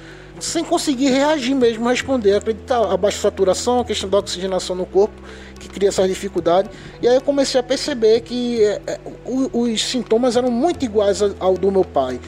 sem 0.43 0.63
conseguir 0.63 1.09
reagir 1.09 1.55
mesmo, 1.55 1.87
responder. 1.87 2.35
Acreditar 2.35 2.91
a 2.91 2.97
baixa 2.97 3.17
saturação, 3.17 3.79
a 3.79 3.85
questão 3.85 4.09
da 4.09 4.17
oxigenação 4.17 4.75
no 4.75 4.85
corpo, 4.85 5.13
que 5.57 5.69
cria 5.69 5.87
essas 5.87 6.07
dificuldades. 6.07 6.69
E 7.01 7.07
aí 7.07 7.15
eu 7.15 7.21
comecei 7.21 7.59
a 7.59 7.63
perceber 7.63 8.19
que 8.21 8.61
é, 8.61 8.81
é 8.85 8.99
os, 9.25 9.49
os 9.53 9.81
sintomas 9.81 10.35
eram 10.35 10.51
muito 10.51 10.83
iguais 10.83 11.21
ao 11.39 11.57
do 11.57 11.71
meu 11.71 11.85
pai. 11.85 12.19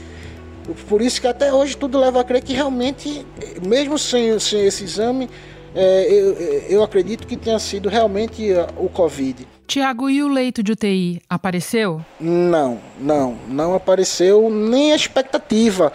Por 0.88 1.02
isso 1.02 1.20
que 1.20 1.28
até 1.28 1.54
hoje 1.54 1.76
tudo 1.76 2.00
leva 2.00 2.22
a 2.22 2.24
crer 2.24 2.42
que 2.42 2.54
realmente, 2.54 3.26
mesmo 3.68 4.00
sem, 4.00 4.40
sem 4.40 4.66
esse 4.66 4.86
exame, 4.86 5.30
é, 5.76 6.08
eu, 6.10 6.34
eu 6.70 6.84
acredito 6.84 7.28
que 7.28 7.36
tenha 7.36 7.60
sido 7.60 7.90
realmente 7.90 8.48
o 8.78 8.88
Covid. 8.88 9.46
Tiago, 9.68 10.10
e 10.10 10.24
o 10.24 10.28
leito 10.30 10.64
de 10.64 10.72
UTI 10.72 11.22
apareceu? 11.30 12.04
Não, 12.20 12.80
não, 12.98 13.38
não 13.50 13.76
apareceu 13.76 14.50
nem 14.50 14.94
a 14.94 14.96
expectativa. 14.96 15.92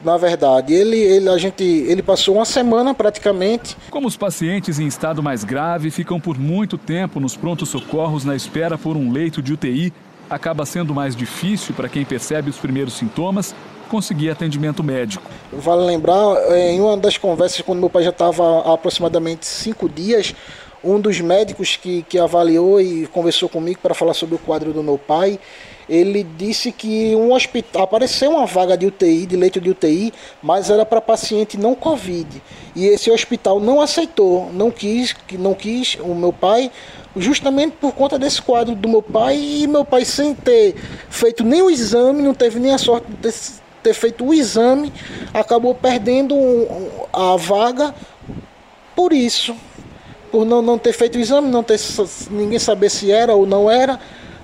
Na 0.00 0.16
verdade, 0.16 0.72
ele, 0.72 0.96
ele, 0.96 1.28
a 1.28 1.36
gente, 1.36 1.64
ele 1.64 2.02
passou 2.02 2.36
uma 2.36 2.44
semana 2.44 2.94
praticamente. 2.94 3.76
Como 3.90 4.06
os 4.06 4.16
pacientes 4.16 4.78
em 4.78 4.86
estado 4.86 5.22
mais 5.22 5.42
grave 5.42 5.90
ficam 5.90 6.20
por 6.20 6.38
muito 6.38 6.78
tempo 6.78 7.18
nos 7.18 7.36
prontos 7.36 7.68
socorros 7.68 8.24
na 8.24 8.36
espera 8.36 8.78
por 8.78 8.96
um 8.96 9.10
leito 9.10 9.42
de 9.42 9.52
UTI, 9.52 9.92
acaba 10.30 10.64
sendo 10.64 10.94
mais 10.94 11.16
difícil 11.16 11.74
para 11.74 11.88
quem 11.88 12.04
percebe 12.04 12.50
os 12.50 12.58
primeiros 12.58 12.94
sintomas 12.94 13.54
conseguir 13.88 14.30
atendimento 14.30 14.84
médico. 14.84 15.24
Vale 15.52 15.82
lembrar, 15.82 16.36
é, 16.52 16.72
em 16.72 16.80
uma 16.80 16.96
das 16.96 17.16
conversas, 17.16 17.62
quando 17.62 17.80
meu 17.80 17.90
pai 17.90 18.04
já 18.04 18.10
estava 18.10 18.60
há 18.60 18.74
aproximadamente 18.74 19.46
cinco 19.46 19.88
dias, 19.88 20.34
um 20.82 21.00
dos 21.00 21.20
médicos 21.20 21.76
que, 21.76 22.02
que 22.02 22.18
avaliou 22.18 22.80
e 22.80 23.06
conversou 23.08 23.48
comigo 23.48 23.80
para 23.82 23.94
falar 23.94 24.14
sobre 24.14 24.34
o 24.34 24.38
quadro 24.38 24.72
do 24.72 24.82
meu 24.82 24.98
pai, 24.98 25.38
ele 25.88 26.22
disse 26.22 26.70
que 26.70 27.16
um 27.16 27.32
hospital 27.32 27.82
apareceu 27.82 28.30
uma 28.32 28.44
vaga 28.44 28.76
de 28.76 28.86
UTI, 28.86 29.26
de 29.26 29.36
leito 29.36 29.60
de 29.60 29.70
UTI, 29.70 30.12
mas 30.42 30.68
era 30.68 30.84
para 30.84 31.00
paciente 31.00 31.56
não 31.56 31.74
Covid. 31.74 32.42
E 32.76 32.86
esse 32.86 33.10
hospital 33.10 33.58
não 33.58 33.80
aceitou, 33.80 34.50
não 34.52 34.70
quis, 34.70 35.16
não 35.32 35.54
quis 35.54 35.96
o 36.00 36.14
meu 36.14 36.32
pai, 36.32 36.70
justamente 37.16 37.72
por 37.80 37.92
conta 37.92 38.18
desse 38.18 38.40
quadro 38.42 38.74
do 38.74 38.88
meu 38.88 39.02
pai 39.02 39.36
e 39.36 39.66
meu 39.66 39.84
pai 39.84 40.04
sem 40.04 40.34
ter 40.34 40.74
feito 41.08 41.42
nem 41.42 41.62
o 41.62 41.70
exame, 41.70 42.22
não 42.22 42.34
teve 42.34 42.60
nem 42.60 42.74
a 42.74 42.78
sorte 42.78 43.06
de 43.10 43.16
ter, 43.16 43.34
ter 43.82 43.94
feito 43.94 44.24
o 44.26 44.34
exame, 44.34 44.92
acabou 45.32 45.74
perdendo 45.74 46.34
a 47.12 47.34
vaga 47.36 47.94
por 48.94 49.12
isso, 49.12 49.56
por 50.30 50.44
não, 50.44 50.62
não 50.62 50.78
ter 50.78 50.92
feito 50.92 51.16
o 51.16 51.20
exame, 51.20 51.48
não 51.48 51.62
ter 51.62 51.78
ninguém 52.30 52.58
saber 52.58 52.90
se 52.90 53.10
era 53.10 53.34
ou 53.34 53.46
não 53.46 53.70
era 53.70 53.98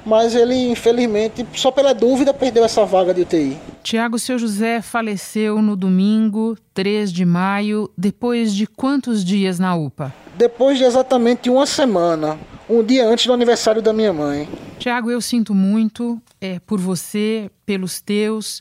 mas 0.04 0.34
ele, 0.34 0.70
infelizmente, 0.70 1.46
só 1.54 1.70
pela 1.70 1.94
dúvida, 1.94 2.34
perdeu 2.34 2.64
essa 2.64 2.84
vaga 2.84 3.14
de 3.14 3.22
UTI. 3.22 3.56
Tiago, 3.82 4.18
seu 4.18 4.38
José 4.38 4.82
faleceu 4.82 5.62
no 5.62 5.74
domingo, 5.74 6.56
3 6.74 7.12
de 7.12 7.24
maio, 7.24 7.90
depois 7.96 8.54
de 8.54 8.66
quantos 8.66 9.24
dias 9.24 9.58
na 9.58 9.74
UPA? 9.74 10.12
Depois 10.36 10.78
de 10.78 10.84
exatamente 10.84 11.48
uma 11.48 11.64
semana, 11.64 12.38
um 12.68 12.82
dia 12.82 13.06
antes 13.06 13.26
do 13.26 13.32
aniversário 13.32 13.80
da 13.80 13.92
minha 13.92 14.12
mãe. 14.12 14.48
Tiago, 14.78 15.10
eu 15.10 15.20
sinto 15.20 15.54
muito 15.54 16.20
é, 16.40 16.58
por 16.60 16.78
você, 16.78 17.50
pelos 17.64 18.00
teus, 18.00 18.60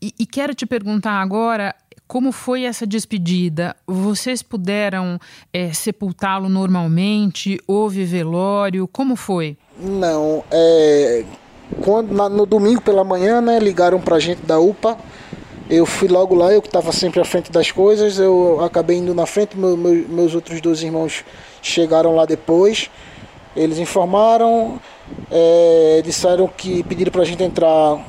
e, 0.00 0.12
e 0.18 0.26
quero 0.26 0.54
te 0.54 0.66
perguntar 0.66 1.12
agora 1.12 1.74
como 2.06 2.32
foi 2.32 2.64
essa 2.64 2.86
despedida? 2.86 3.74
Vocês 3.86 4.42
puderam 4.42 5.18
é, 5.52 5.72
sepultá-lo 5.72 6.48
normalmente? 6.48 7.58
Houve 7.66 8.04
velório? 8.04 8.86
Como 8.86 9.16
foi? 9.16 9.56
Não, 9.78 10.44
é, 10.50 11.24
quando, 11.80 12.12
na, 12.12 12.28
no 12.28 12.46
domingo 12.46 12.80
pela 12.80 13.04
manhã, 13.04 13.40
né, 13.40 13.58
ligaram 13.58 14.00
pra 14.00 14.18
gente 14.18 14.42
da 14.42 14.58
UPA. 14.58 14.98
Eu 15.68 15.86
fui 15.86 16.08
logo 16.08 16.34
lá, 16.34 16.52
eu 16.52 16.60
que 16.60 16.68
estava 16.68 16.92
sempre 16.92 17.20
à 17.20 17.24
frente 17.24 17.50
das 17.50 17.72
coisas, 17.72 18.18
eu 18.18 18.62
acabei 18.62 18.98
indo 18.98 19.14
na 19.14 19.24
frente, 19.24 19.56
meu, 19.56 19.76
meu, 19.76 20.06
meus 20.08 20.34
outros 20.34 20.60
dois 20.60 20.82
irmãos 20.82 21.24
chegaram 21.62 22.14
lá 22.14 22.26
depois. 22.26 22.90
Eles 23.56 23.78
informaram, 23.78 24.78
é, 25.30 26.02
disseram 26.04 26.46
que 26.48 26.82
pediram 26.82 27.10
para 27.10 27.22
a 27.22 27.24
gente 27.24 27.42
entrar 27.42 28.04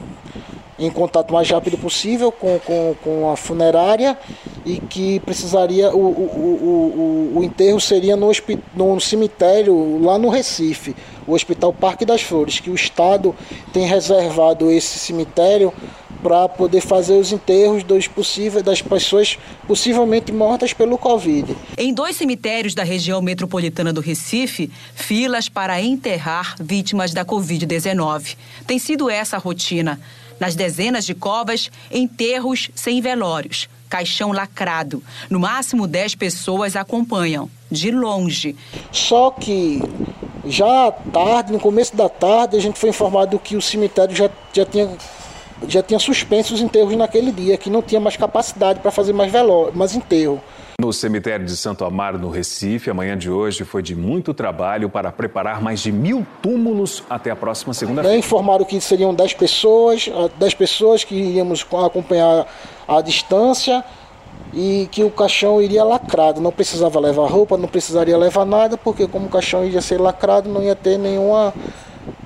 em 0.78 0.90
contato 0.90 1.34
mais 1.34 1.50
rápido 1.50 1.78
possível 1.78 2.32
com, 2.32 2.60
com, 2.60 2.96
com 3.04 3.32
a 3.32 3.36
funerária 3.36 4.18
e 4.66 4.80
que 4.80 5.20
precisaria 5.22 5.90
o, 5.94 6.00
o, 6.00 7.34
o, 7.34 7.40
o 7.40 7.44
enterro 7.44 7.80
seria 7.80 8.16
no, 8.16 8.32
no 8.76 9.00
cemitério 9.00 10.02
lá 10.04 10.18
no 10.18 10.30
Recife, 10.30 10.96
o 11.26 11.34
Hospital 11.34 11.74
Parque 11.74 12.06
das 12.06 12.22
Flores, 12.22 12.60
que 12.60 12.70
o 12.70 12.76
Estado 12.76 13.34
tem 13.72 13.88
reservado 13.88 14.70
esse 14.70 15.00
cemitério 15.00 15.74
para 16.22 16.50
poder 16.50 16.82
fazer 16.82 17.14
os 17.14 17.32
enterros 17.32 17.84
dos 17.84 18.08
possíveis, 18.08 18.64
das 18.64 18.82
pessoas 18.82 19.38
possivelmente 19.68 20.32
mortas 20.32 20.74
pelo 20.74 20.98
Covid. 20.98 21.56
Em 21.78 21.94
dois 21.94 22.16
cemitérios 22.16 22.74
da 22.74 22.84
região 22.84 23.22
metropolitana 23.22 23.94
do 23.94 24.02
Recife, 24.02 24.72
filas 24.96 25.48
para 25.50 25.80
enterrar 25.80 26.56
vítimas 26.60 27.14
da 27.14 27.24
Covid-19. 27.24 28.38
Tem 28.66 28.80
sido 28.80 29.08
essa 29.08 29.36
a 29.36 29.40
rotina. 29.40 30.00
Nas 30.40 30.56
dezenas 30.56 31.06
de 31.06 31.14
covas, 31.14 31.72
enterros 31.92 32.70
sem 32.76 33.02
velórios, 33.02 33.70
caixão 33.90 34.32
lacrado. 34.32 35.04
No 35.30 35.40
máximo 35.40 35.88
10 35.88 36.16
pessoas 36.16 36.76
acompanham, 36.76 37.50
de 37.72 37.92
longe. 37.92 38.56
Só 38.92 39.32
que 39.32 39.82
já 40.46 40.88
à 40.88 40.92
tarde, 40.92 41.52
no 41.52 41.60
começo 41.60 41.96
da 41.96 42.10
tarde, 42.10 42.58
a 42.58 42.60
gente 42.60 42.78
foi 42.78 42.90
informado 42.90 43.40
que 43.40 43.56
o 43.56 43.62
cemitério 43.62 44.16
já, 44.16 44.30
já 44.54 44.66
tinha 44.66 44.90
já 45.68 45.82
tinha 45.82 46.00
suspenso 46.00 46.54
os 46.54 46.62
enterros 46.62 46.96
naquele 46.96 47.32
dia, 47.32 47.58
que 47.58 47.70
não 47.70 47.82
tinha 47.82 48.00
mais 48.00 48.18
capacidade 48.18 48.80
para 48.80 48.92
fazer 48.92 49.14
mais 49.14 49.32
velório, 49.32 49.76
mais 49.76 49.96
enterro. 49.96 50.42
No 50.80 50.92
cemitério 50.92 51.46
de 51.46 51.56
Santo 51.56 51.86
Amaro, 51.86 52.20
no 52.20 52.30
Recife, 52.30 52.90
a 52.90 52.94
manhã 52.94 53.18
de 53.18 53.30
hoje 53.30 53.64
foi 53.64 53.82
de 53.82 53.96
muito 53.96 54.34
trabalho 54.34 54.90
para 54.90 55.10
preparar 55.10 55.62
mais 55.62 55.80
de 55.80 55.90
mil 55.90 56.28
túmulos 56.42 57.02
até 57.10 57.32
a 57.32 57.36
próxima 57.36 57.74
segunda-feira. 57.74 58.18
Informaram 58.18 58.66
que 58.66 58.80
seriam 58.82 59.14
10 59.14 59.36
pessoas, 59.36 60.10
10 60.38 60.54
pessoas 60.54 61.04
que 61.06 61.16
iríamos 61.16 61.66
acompanhar 61.86 62.46
a 62.86 63.02
distância 63.02 63.86
e 64.54 64.90
que 64.92 65.02
o 65.02 65.10
caixão 65.10 65.62
iria 65.62 65.84
lacrado. 65.84 66.42
Não 66.42 66.52
precisava 66.52 67.00
levar 67.00 67.30
roupa, 67.30 67.56
não 67.56 67.70
precisaria 67.70 68.18
levar 68.18 68.46
nada, 68.46 68.78
porque 68.78 69.08
como 69.08 69.28
o 69.28 69.30
caixão 69.30 69.64
iria 69.66 69.82
ser 69.82 70.00
lacrado, 70.00 70.50
não 70.50 70.62
ia 70.62 70.76
ter 70.76 70.98
nenhuma, 70.98 71.54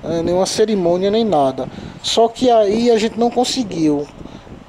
eh, 0.02 0.22
nenhuma 0.22 0.44
cerimônia 0.44 1.08
nem 1.08 1.24
nada. 1.24 1.68
Só 2.02 2.26
que 2.26 2.50
aí 2.50 2.90
a 2.90 2.98
gente 2.98 3.16
não 3.16 3.30
conseguiu. 3.30 4.08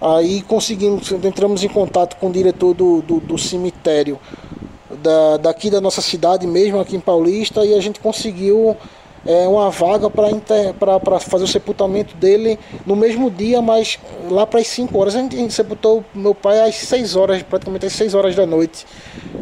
Aí 0.01 0.41
conseguimos, 0.41 1.11
entramos 1.11 1.63
em 1.63 1.69
contato 1.69 2.15
com 2.17 2.29
o 2.29 2.31
diretor 2.31 2.73
do, 2.73 3.01
do, 3.01 3.19
do 3.19 3.37
cemitério 3.37 4.19
da, 5.01 5.37
daqui 5.37 5.69
da 5.69 5.79
nossa 5.79 6.01
cidade 6.01 6.47
mesmo, 6.47 6.79
aqui 6.79 6.95
em 6.95 6.99
Paulista, 6.99 7.63
e 7.65 7.73
a 7.73 7.79
gente 7.79 7.99
conseguiu 7.99 8.75
é, 9.25 9.47
uma 9.47 9.69
vaga 9.69 10.09
para 10.09 11.19
fazer 11.19 11.43
o 11.43 11.47
sepultamento 11.47 12.15
dele 12.15 12.57
no 12.85 12.95
mesmo 12.95 13.29
dia, 13.29 13.61
mas 13.61 13.99
lá 14.29 14.47
para 14.47 14.59
as 14.59 14.67
5 14.67 14.97
horas. 14.97 15.15
A 15.15 15.19
gente 15.19 15.53
sepultou 15.53 16.03
meu 16.13 16.33
pai 16.33 16.67
às 16.67 16.75
6 16.75 17.15
horas, 17.15 17.43
praticamente 17.43 17.85
às 17.85 17.93
6 17.93 18.15
horas 18.15 18.35
da 18.35 18.45
noite 18.45 18.85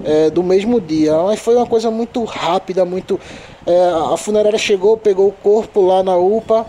é, 0.03 0.29
do 0.29 0.43
mesmo 0.43 0.81
dia. 0.81 1.17
Mas 1.23 1.39
foi 1.39 1.55
uma 1.55 1.65
coisa 1.65 1.89
muito 1.89 2.23
rápida, 2.23 2.83
muito. 2.83 3.19
É, 3.65 4.13
a 4.13 4.17
funerária 4.17 4.59
chegou, 4.59 4.97
pegou 4.97 5.27
o 5.29 5.31
corpo 5.31 5.81
lá 5.81 6.03
na 6.03 6.17
UPA, 6.17 6.65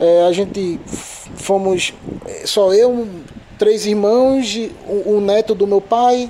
é, 0.00 0.24
a 0.26 0.32
gente 0.32 0.80
fomos 1.38 1.94
só 2.44 2.72
eu, 2.72 3.08
três 3.58 3.86
irmãos, 3.86 4.56
um, 4.88 5.16
um, 5.16 5.20
neto 5.20 5.54
do 5.54 5.66
meu 5.66 5.80
pai, 5.80 6.28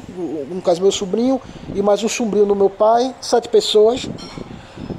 no 0.50 0.62
caso 0.62 0.80
meu 0.80 0.92
sobrinho, 0.92 1.40
e 1.74 1.82
mais 1.82 2.02
um 2.02 2.08
sobrinho 2.08 2.46
do 2.46 2.54
meu 2.54 2.70
pai, 2.70 3.14
sete 3.20 3.48
pessoas. 3.48 4.08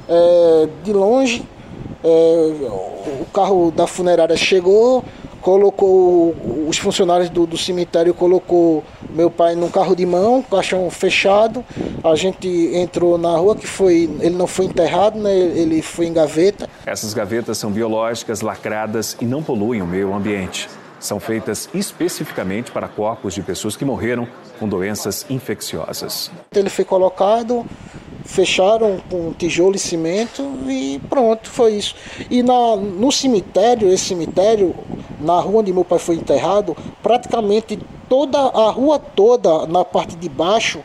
É, 0.08 0.68
de 0.82 0.92
longe, 0.92 1.44
é, 2.02 2.08
o 3.20 3.26
carro 3.32 3.70
da 3.70 3.86
funerária 3.86 4.36
chegou, 4.36 5.04
colocou 5.40 6.34
os 6.68 6.78
funcionários 6.78 7.30
do, 7.30 7.46
do, 7.46 7.56
cemitério 7.56 8.12
colocou 8.12 8.84
meu 9.14 9.30
pai 9.30 9.54
num 9.54 9.70
carro 9.70 9.94
de 9.94 10.06
mão, 10.06 10.42
caixão 10.42 10.88
fechado. 10.90 11.64
A 12.02 12.14
gente 12.14 12.48
entrou 12.74 13.18
na 13.18 13.36
rua 13.36 13.56
que 13.56 13.66
foi, 13.66 14.10
ele 14.20 14.36
não 14.36 14.46
foi 14.46 14.66
enterrado, 14.66 15.18
né? 15.18 15.34
Ele 15.34 15.82
foi 15.82 16.06
em 16.06 16.12
gaveta. 16.12 16.68
Essas 16.86 17.14
gavetas 17.14 17.58
são 17.58 17.70
biológicas, 17.70 18.40
lacradas 18.40 19.16
e 19.20 19.24
não 19.24 19.42
poluem 19.42 19.82
o 19.82 19.86
meio 19.86 20.14
ambiente. 20.14 20.68
São 20.98 21.18
feitas 21.18 21.68
especificamente 21.72 22.70
para 22.70 22.86
corpos 22.86 23.34
de 23.34 23.42
pessoas 23.42 23.74
que 23.74 23.84
morreram 23.86 24.28
com 24.58 24.68
doenças 24.68 25.24
infecciosas. 25.30 26.30
Ele 26.54 26.68
foi 26.68 26.84
colocado, 26.84 27.64
fecharam 28.24 29.00
com 29.10 29.32
tijolo 29.32 29.76
e 29.76 29.78
cimento 29.78 30.42
e 30.68 31.00
pronto, 31.08 31.48
foi 31.48 31.72
isso. 31.72 31.94
E 32.30 32.42
na, 32.42 32.76
no 32.76 33.10
cemitério, 33.10 33.88
esse 33.88 34.04
cemitério, 34.04 34.74
na 35.18 35.40
rua 35.40 35.60
onde 35.60 35.72
meu 35.72 35.84
pai 35.84 35.98
foi 35.98 36.16
enterrado, 36.16 36.76
praticamente 37.02 37.78
toda 38.10 38.38
a 38.38 38.70
rua 38.70 38.98
toda, 38.98 39.68
na 39.68 39.84
parte 39.84 40.16
de 40.16 40.28
baixo, 40.28 40.80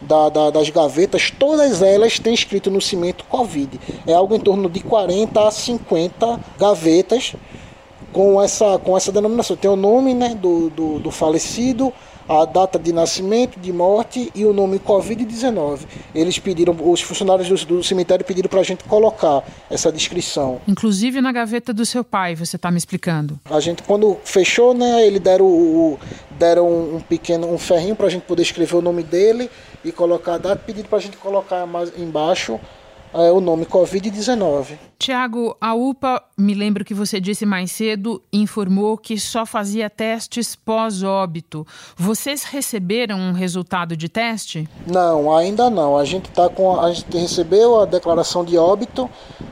da, 0.00 0.30
da, 0.30 0.50
das 0.50 0.70
gavetas, 0.70 1.30
todas 1.30 1.82
elas 1.82 2.18
têm 2.18 2.32
escrito 2.32 2.70
no 2.70 2.80
cimento 2.80 3.24
Covid. 3.26 3.78
É 4.06 4.14
algo 4.14 4.34
em 4.34 4.40
torno 4.40 4.68
de 4.68 4.80
40 4.80 5.46
a 5.46 5.50
50 5.50 6.40
gavetas 6.58 7.34
com 8.12 8.42
essa, 8.42 8.78
com 8.78 8.96
essa 8.96 9.12
denominação. 9.12 9.56
Tem 9.56 9.70
o 9.70 9.76
nome 9.76 10.14
né, 10.14 10.34
do, 10.34 10.70
do, 10.70 10.98
do 10.98 11.10
falecido, 11.10 11.92
a 12.28 12.44
data 12.44 12.78
de 12.78 12.92
nascimento, 12.92 13.58
de 13.58 13.72
morte 13.72 14.30
e 14.34 14.44
o 14.44 14.52
nome 14.52 14.78
Covid-19. 14.78 15.80
Eles 16.14 16.38
pediram, 16.38 16.76
os 16.80 17.00
funcionários 17.00 17.48
do, 17.48 17.76
do 17.76 17.82
cemitério 17.82 18.24
pediram 18.24 18.48
para 18.48 18.60
a 18.60 18.64
gente 18.64 18.84
colocar 18.84 19.42
essa 19.70 19.92
descrição. 19.92 20.60
Inclusive 20.66 21.20
na 21.20 21.32
gaveta 21.32 21.72
do 21.72 21.84
seu 21.84 22.02
pai, 22.02 22.34
você 22.34 22.56
está 22.56 22.70
me 22.70 22.78
explicando. 22.78 23.38
A 23.50 23.60
gente, 23.60 23.82
quando 23.82 24.16
fechou, 24.24 24.74
né, 24.74 25.06
eles 25.06 25.20
deram, 25.20 25.46
o, 25.46 25.98
deram 26.38 26.96
um 26.96 27.00
pequeno 27.00 27.52
um 27.52 27.58
ferrinho 27.58 27.96
para 27.96 28.06
a 28.06 28.10
gente 28.10 28.22
poder 28.22 28.42
escrever 28.42 28.76
o 28.76 28.82
nome 28.82 29.02
dele 29.02 29.50
e 29.84 29.92
colocar 29.92 30.34
a 30.34 30.38
data, 30.38 30.56
pediram 30.56 30.88
para 30.88 30.98
a 30.98 31.02
gente 31.02 31.16
colocar 31.16 31.66
mais 31.66 31.92
embaixo 31.98 32.58
é, 33.14 33.30
o 33.30 33.40
nome 33.40 33.64
Covid-19. 33.64 34.76
Tiago, 34.98 35.56
a 35.60 35.74
UPA, 35.74 36.22
me 36.36 36.52
lembro 36.54 36.84
que 36.84 36.92
você 36.92 37.20
disse 37.20 37.46
mais 37.46 37.70
cedo, 37.70 38.22
informou 38.32 38.98
que 38.98 39.18
só 39.18 39.46
fazia 39.46 39.88
testes 39.88 40.56
pós-óbito. 40.56 41.66
Vocês 41.96 42.44
receberam 42.44 43.18
um 43.18 43.32
resultado 43.32 43.96
de 43.96 44.08
teste? 44.08 44.68
Não, 44.86 45.34
ainda 45.36 45.70
não. 45.70 45.96
A 45.96 46.04
gente 46.04 46.28
tá 46.30 46.48
com 46.48 46.80
a 46.80 46.92
gente 46.92 47.16
recebeu 47.16 47.80
a 47.80 47.86
declaração 47.86 48.44
de 48.44 48.58
óbito 48.58 49.08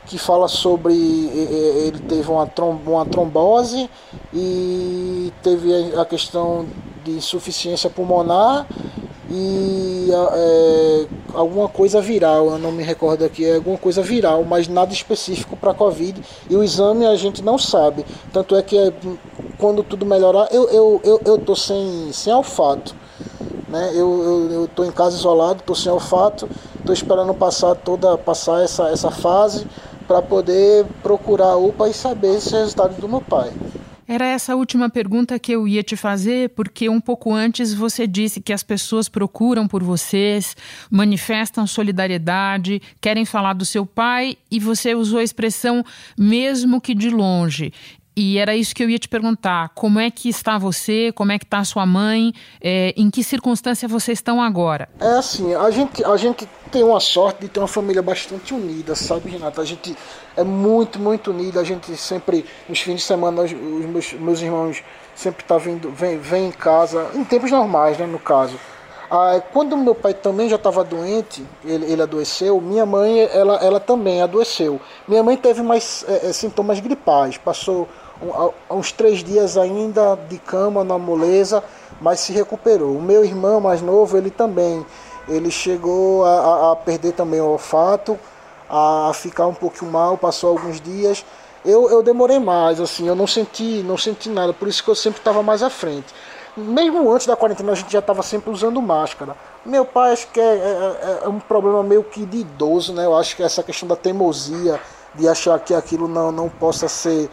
que 0.07 0.18
fala 0.18 0.48
sobre 0.48 0.94
ele 0.94 1.98
teve 2.01 2.29
uma, 2.31 2.51
uma 2.87 3.07
trombose 3.07 3.88
e 4.35 5.33
teve 5.42 5.94
a 5.96 6.05
questão 6.05 6.66
de 7.05 7.12
insuficiência 7.12 7.88
pulmonar 7.88 8.66
e 9.35 10.11
é, 10.12 11.07
alguma 11.33 11.66
coisa 11.66 12.03
viral, 12.03 12.51
eu 12.51 12.59
não 12.59 12.71
me 12.71 12.83
recordo 12.83 13.25
aqui, 13.25 13.47
é 13.47 13.57
alguma 13.57 13.79
coisa 13.79 14.03
viral, 14.03 14.45
mas 14.45 14.68
nada 14.68 14.92
específico 14.92 15.57
para 15.57 15.73
Covid. 15.73 16.21
E 16.51 16.55
o 16.55 16.62
exame 16.62 17.07
a 17.07 17.16
gente 17.16 17.42
não 17.42 17.57
sabe. 17.57 18.05
Tanto 18.31 18.55
é 18.55 18.62
que 18.62 18.77
é, 18.77 18.92
quando 19.57 19.83
tudo 19.83 20.05
melhorar, 20.05 20.49
eu, 20.53 20.68
eu, 20.68 21.01
eu, 21.03 21.21
eu 21.25 21.38
tô 21.38 21.57
sem, 21.57 22.12
sem 22.12 22.31
olfato. 22.35 22.95
Né? 23.68 23.92
Eu, 23.95 24.23
eu, 24.23 24.51
eu 24.51 24.68
tô 24.68 24.85
em 24.85 24.92
casa 24.92 25.16
isolado, 25.16 25.62
tô 25.64 25.75
sem 25.75 25.90
olfato, 25.90 26.47
tô 26.85 26.92
esperando 26.92 27.33
passar 27.33 27.75
toda 27.75 28.18
passar 28.18 28.62
essa, 28.62 28.90
essa 28.90 29.11
fase 29.11 29.66
para 30.07 30.21
poder 30.21 30.85
procurar 31.03 31.53
a 31.53 31.57
UPA 31.57 31.88
e 31.88 31.95
saber 31.95 32.37
esse 32.37 32.51
resultado 32.51 33.01
do 33.01 33.09
meu 33.09 33.23
pai. 33.23 33.51
Era 34.12 34.27
essa 34.27 34.55
última 34.55 34.90
pergunta 34.90 35.38
que 35.38 35.53
eu 35.53 35.66
ia 35.66 35.83
te 35.83 35.96
fazer, 35.96 36.51
porque 36.51 36.87
um 36.87 37.01
pouco 37.01 37.33
antes 37.33 37.72
você 37.72 38.07
disse 38.07 38.42
que 38.42 38.53
as 38.53 38.62
pessoas 38.62 39.09
procuram 39.09 39.66
por 39.66 39.83
vocês, 39.83 40.55
manifestam 40.90 41.66
solidariedade, 41.66 42.83
querem 43.01 43.25
falar 43.25 43.55
do 43.55 43.64
seu 43.64 43.87
pai 43.87 44.37
e 44.51 44.61
você 44.61 44.94
usou 44.94 45.18
a 45.18 45.25
expressão 45.25 45.83
mesmo 46.14 46.79
que 46.79 46.94
de 46.94 47.09
longe. 47.09 47.72
E 48.14 48.38
era 48.38 48.55
isso 48.55 48.75
que 48.75 48.83
eu 48.83 48.90
ia 48.90 48.98
te 48.98 49.09
perguntar. 49.09 49.70
Como 49.75 49.98
é 49.98 50.11
que 50.11 50.29
está 50.29 50.59
você? 50.59 51.12
Como 51.12 51.33
é 51.33 51.38
que 51.38 51.44
está 51.44 51.64
sua 51.64 51.87
mãe? 51.87 52.33
É, 52.61 52.92
em 52.96 53.11
que 53.11 53.25
circunstância 53.25 53.88
vocês 53.88 54.18
estão 54.18 54.42
agora? 54.42 54.88
É 55.01 55.18
assim, 55.18 55.55
a 55.55 55.70
gente, 55.70 56.05
a 56.05 56.16
gente 56.16 56.48
tem 56.70 56.83
uma 56.83 57.01
sorte 57.01 57.42
de 57.42 57.48
ter 57.48 57.61
uma 57.61 57.68
família 57.68 58.03
bastante 58.03 58.53
unida, 58.53 58.94
sabe, 58.94 59.31
Renata? 59.31 59.62
A 59.62 59.64
gente 59.64 59.96
é 60.37 60.44
muito, 60.44 60.98
muito 60.98 61.31
unida. 61.31 61.61
A 61.61 61.64
gente 61.64 61.96
sempre, 61.96 62.44
nos 62.68 62.81
fins 62.81 62.96
de 62.96 63.03
semana, 63.03 63.42
os 63.42 63.53
meus, 63.53 64.12
meus 64.12 64.42
irmãos 64.42 64.83
sempre 65.14 65.44
tá 65.44 65.59
vindo, 65.59 65.90
vem, 65.90 66.18
vem 66.18 66.48
em 66.48 66.53
casa, 66.53 67.11
em 67.14 67.25
tempos 67.25 67.51
normais, 67.51 67.98
né, 67.98 68.07
no 68.07 68.18
caso. 68.18 68.59
Ah, 69.14 69.42
quando 69.53 69.77
meu 69.77 69.94
pai 69.94 70.14
também 70.14 70.48
já 70.48 70.57
estava 70.57 70.83
doente, 70.83 71.46
ele, 71.62 71.85
ele, 71.92 72.01
adoeceu, 72.01 72.59
minha 72.62 72.87
mãe 72.87 73.20
ela, 73.20 73.57
ela 73.57 73.79
também 73.79 74.22
adoeceu. 74.22 74.81
Minha 75.07 75.22
mãe 75.22 75.37
teve 75.37 75.61
mais 75.61 76.03
é, 76.09 76.33
sintomas 76.33 76.81
gripais, 76.81 77.37
passou 77.37 77.87
uns 78.70 78.90
três 78.90 79.22
dias 79.22 79.59
ainda 79.59 80.16
de 80.31 80.38
cama 80.38 80.83
na 80.83 80.96
moleza, 80.96 81.62
mas 82.01 82.20
se 82.20 82.33
recuperou. 82.33 82.96
O 82.96 83.03
meu 83.03 83.22
irmão 83.22 83.61
mais 83.61 83.83
novo, 83.83 84.16
ele 84.16 84.31
também, 84.31 84.83
ele 85.29 85.51
chegou 85.51 86.25
a, 86.25 86.72
a 86.72 86.77
perder 86.77 87.12
também 87.12 87.38
o 87.38 87.48
olfato, 87.48 88.18
a 88.66 89.12
ficar 89.12 89.46
um 89.46 89.55
pouco 89.55 89.85
mal, 89.85 90.16
passou 90.16 90.48
alguns 90.48 90.81
dias. 90.81 91.22
Eu, 91.62 91.90
eu 91.90 92.03
demorei 92.03 92.38
mais, 92.38 92.81
assim, 92.81 93.07
eu 93.07 93.14
não 93.14 93.27
senti, 93.27 93.85
não 93.87 93.98
senti 93.98 94.31
nada, 94.31 94.55
por 94.55 94.68
isso 94.68 94.83
que 94.83 94.88
eu 94.88 94.94
sempre 94.94 95.20
estava 95.20 95.42
mais 95.42 95.62
à 95.62 95.68
frente. 95.68 96.14
Mesmo 96.57 97.11
antes 97.11 97.27
da 97.27 97.35
quarentena 97.35 97.73
a 97.73 97.75
gente 97.75 97.91
já 97.91 98.01
estava 98.01 98.23
sempre 98.23 98.51
usando 98.51 98.81
máscara. 98.83 99.35
Meu 99.65 99.85
pai 99.85 100.12
acho 100.12 100.29
que 100.29 100.41
é, 100.41 100.45
é, 100.45 101.21
é, 101.25 101.29
um 101.29 101.41
problema 101.41 101.83
meio 101.83 102.05
que 102.05 102.27
de 102.27 102.38
idoso, 102.38 102.93
né? 102.93 103.07
Eu 103.07 103.17
acho 103.17 103.35
que 103.35 103.43
essa 103.43 103.62
questão 103.62 103.88
da 103.88 103.97
teimosia, 103.97 104.79
de 105.15 105.29
achar 105.29 105.59
que 105.61 105.75
aquilo 105.75 106.07
não, 106.07 106.31
não 106.31 106.49
possa 106.49 106.88
ser 106.88 107.31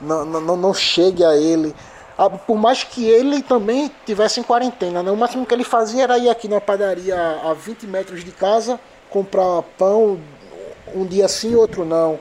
não, 0.00 0.24
não, 0.24 0.56
não 0.56 0.74
chegue 0.74 1.24
a 1.24 1.36
ele. 1.36 1.74
Ah, 2.16 2.30
por 2.30 2.56
mais 2.56 2.84
que 2.84 3.04
ele 3.04 3.42
também 3.42 3.90
tivesse 4.06 4.38
em 4.38 4.42
quarentena, 4.44 5.02
né? 5.02 5.10
o 5.10 5.16
máximo 5.16 5.44
que 5.44 5.52
ele 5.52 5.64
fazia 5.64 6.04
era 6.04 6.16
ir 6.16 6.28
aqui 6.28 6.46
na 6.46 6.60
padaria 6.60 7.16
a 7.44 7.52
20 7.52 7.86
metros 7.88 8.22
de 8.22 8.30
casa, 8.30 8.78
comprar 9.10 9.62
pão 9.76 10.20
um 10.94 11.04
dia 11.04 11.26
sim, 11.26 11.56
outro 11.56 11.84
não. 11.84 12.18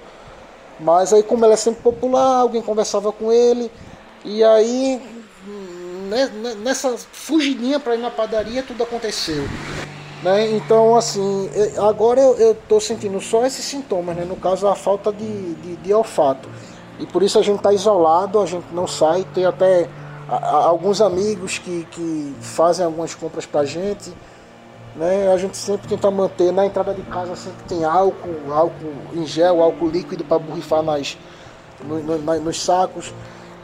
Mas 0.79 1.13
aí 1.13 1.21
como 1.21 1.45
ele 1.45 1.53
é 1.53 1.57
sempre 1.57 1.83
popular, 1.83 2.39
alguém 2.39 2.61
conversava 2.61 3.11
com 3.11 3.31
ele, 3.31 3.71
e 4.25 4.43
aí 4.43 4.99
nessa 6.63 6.95
fugidinha 6.97 7.79
para 7.79 7.95
ir 7.95 7.99
na 7.99 8.09
padaria 8.09 8.63
tudo 8.63 8.83
aconteceu. 8.83 9.43
Né? 10.21 10.51
Então 10.51 10.95
assim, 10.95 11.49
agora 11.77 12.21
eu 12.21 12.51
estou 12.53 12.79
sentindo 12.79 13.19
só 13.19 13.45
esses 13.45 13.65
sintomas, 13.65 14.15
né? 14.15 14.25
no 14.25 14.35
caso 14.35 14.67
a 14.67 14.75
falta 14.75 15.11
de, 15.11 15.53
de, 15.55 15.75
de 15.77 15.93
olfato. 15.93 16.49
E 16.99 17.05
por 17.05 17.23
isso 17.23 17.39
a 17.39 17.41
gente 17.41 17.57
está 17.57 17.73
isolado, 17.73 18.39
a 18.39 18.45
gente 18.45 18.65
não 18.71 18.87
sai. 18.87 19.25
Tem 19.33 19.45
até 19.45 19.89
alguns 20.29 21.01
amigos 21.01 21.57
que, 21.57 21.85
que 21.91 22.35
fazem 22.41 22.85
algumas 22.85 23.13
compras 23.15 23.45
para 23.45 23.61
a 23.61 23.65
gente. 23.65 24.13
Né? 24.95 25.31
A 25.31 25.37
gente 25.37 25.57
sempre 25.57 25.87
tenta 25.87 26.09
manter 26.11 26.51
na 26.51 26.65
entrada 26.65 26.93
de 26.93 27.01
casa 27.03 27.35
sempre 27.35 27.63
tem 27.67 27.83
álcool, 27.83 28.53
álcool 28.53 28.93
em 29.13 29.25
gel, 29.25 29.61
álcool 29.61 29.89
líquido 29.89 30.23
para 30.23 30.37
borrifar 30.37 30.83
nas, 30.83 31.17
no, 31.83 31.99
no, 31.99 32.39
nos 32.39 32.63
sacos. 32.63 33.13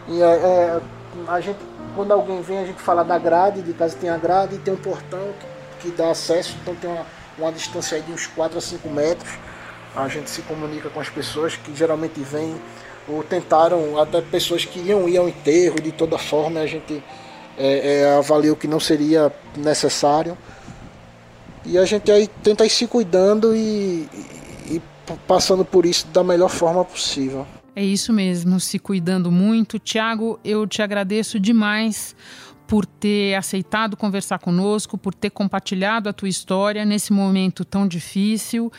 E 0.08 0.22
é, 0.22 0.26
é, 0.26 0.82
a 1.28 1.40
gente, 1.40 1.60
quando 2.00 2.14
alguém 2.14 2.42
vem, 2.42 2.60
a 2.60 2.66
gente 2.66 2.82
fala 2.82 3.04
da 3.04 3.18
grade, 3.18 3.62
de 3.62 3.74
casa 3.74 3.94
tem 4.00 4.10
a 4.10 4.16
grade 4.16 4.58
tem 4.60 4.74
um 4.74 4.78
portão 4.78 5.20
que, 5.82 5.90
que 5.90 5.98
dá 5.98 6.12
acesso, 6.12 6.56
então 6.62 6.74
tem 6.74 6.90
uma, 6.90 7.06
uma 7.38 7.52
distância 7.52 8.00
de 8.00 8.10
uns 8.10 8.26
4 8.26 8.58
a 8.58 8.62
5 8.62 8.90
metros. 8.90 9.30
A 9.94 10.08
gente 10.08 10.30
se 10.30 10.42
comunica 10.44 10.90
com 10.90 11.02
as 11.02 11.10
pessoas 11.10 11.58
que 11.58 11.76
geralmente 11.76 12.22
vêm 12.22 12.56
ou 13.06 13.22
tentaram, 13.22 14.00
até 14.00 14.22
pessoas 14.22 14.64
que 14.64 14.80
iam 14.80 15.10
ir 15.10 15.18
ao 15.18 15.28
enterro 15.28 15.82
de 15.82 15.92
toda 15.92 16.18
forma, 16.18 16.62
a 16.62 16.66
gente 16.66 17.04
é, 17.58 18.04
é, 18.04 18.18
avaliou 18.18 18.56
que 18.56 18.66
não 18.66 18.80
seria 18.80 19.30
necessário. 19.58 20.38
E 21.66 21.78
a 21.78 21.84
gente 21.84 22.10
aí 22.10 22.30
tenta 22.42 22.66
ir 22.66 22.70
se 22.70 22.88
cuidando 22.88 23.54
e, 23.54 24.08
e, 24.70 24.76
e 24.76 24.82
passando 25.28 25.66
por 25.66 25.86
isso 25.86 26.08
da 26.08 26.24
melhor 26.24 26.50
forma 26.50 26.86
possível. 26.86 27.46
É 27.76 27.84
isso 27.84 28.12
mesmo, 28.12 28.60
se 28.60 28.80
cuidando 28.80 29.32
muito. 29.32 29.80
Tiago, 29.80 30.40
eu 30.44 30.68
te 30.68 30.82
agradeço 30.82 31.40
demais 31.40 32.16
por 32.68 32.86
ter 32.86 33.36
aceitado 33.36 33.98
conversar 33.98 34.40
conosco, 34.40 34.98
por 34.98 35.14
ter 35.14 35.32
compartilhado 35.32 36.08
a 36.08 36.14
tua 36.14 36.30
história 36.30 36.86
nesse 36.86 37.12
momento 37.12 37.66
tão 37.66 37.88
difícil 37.88 38.72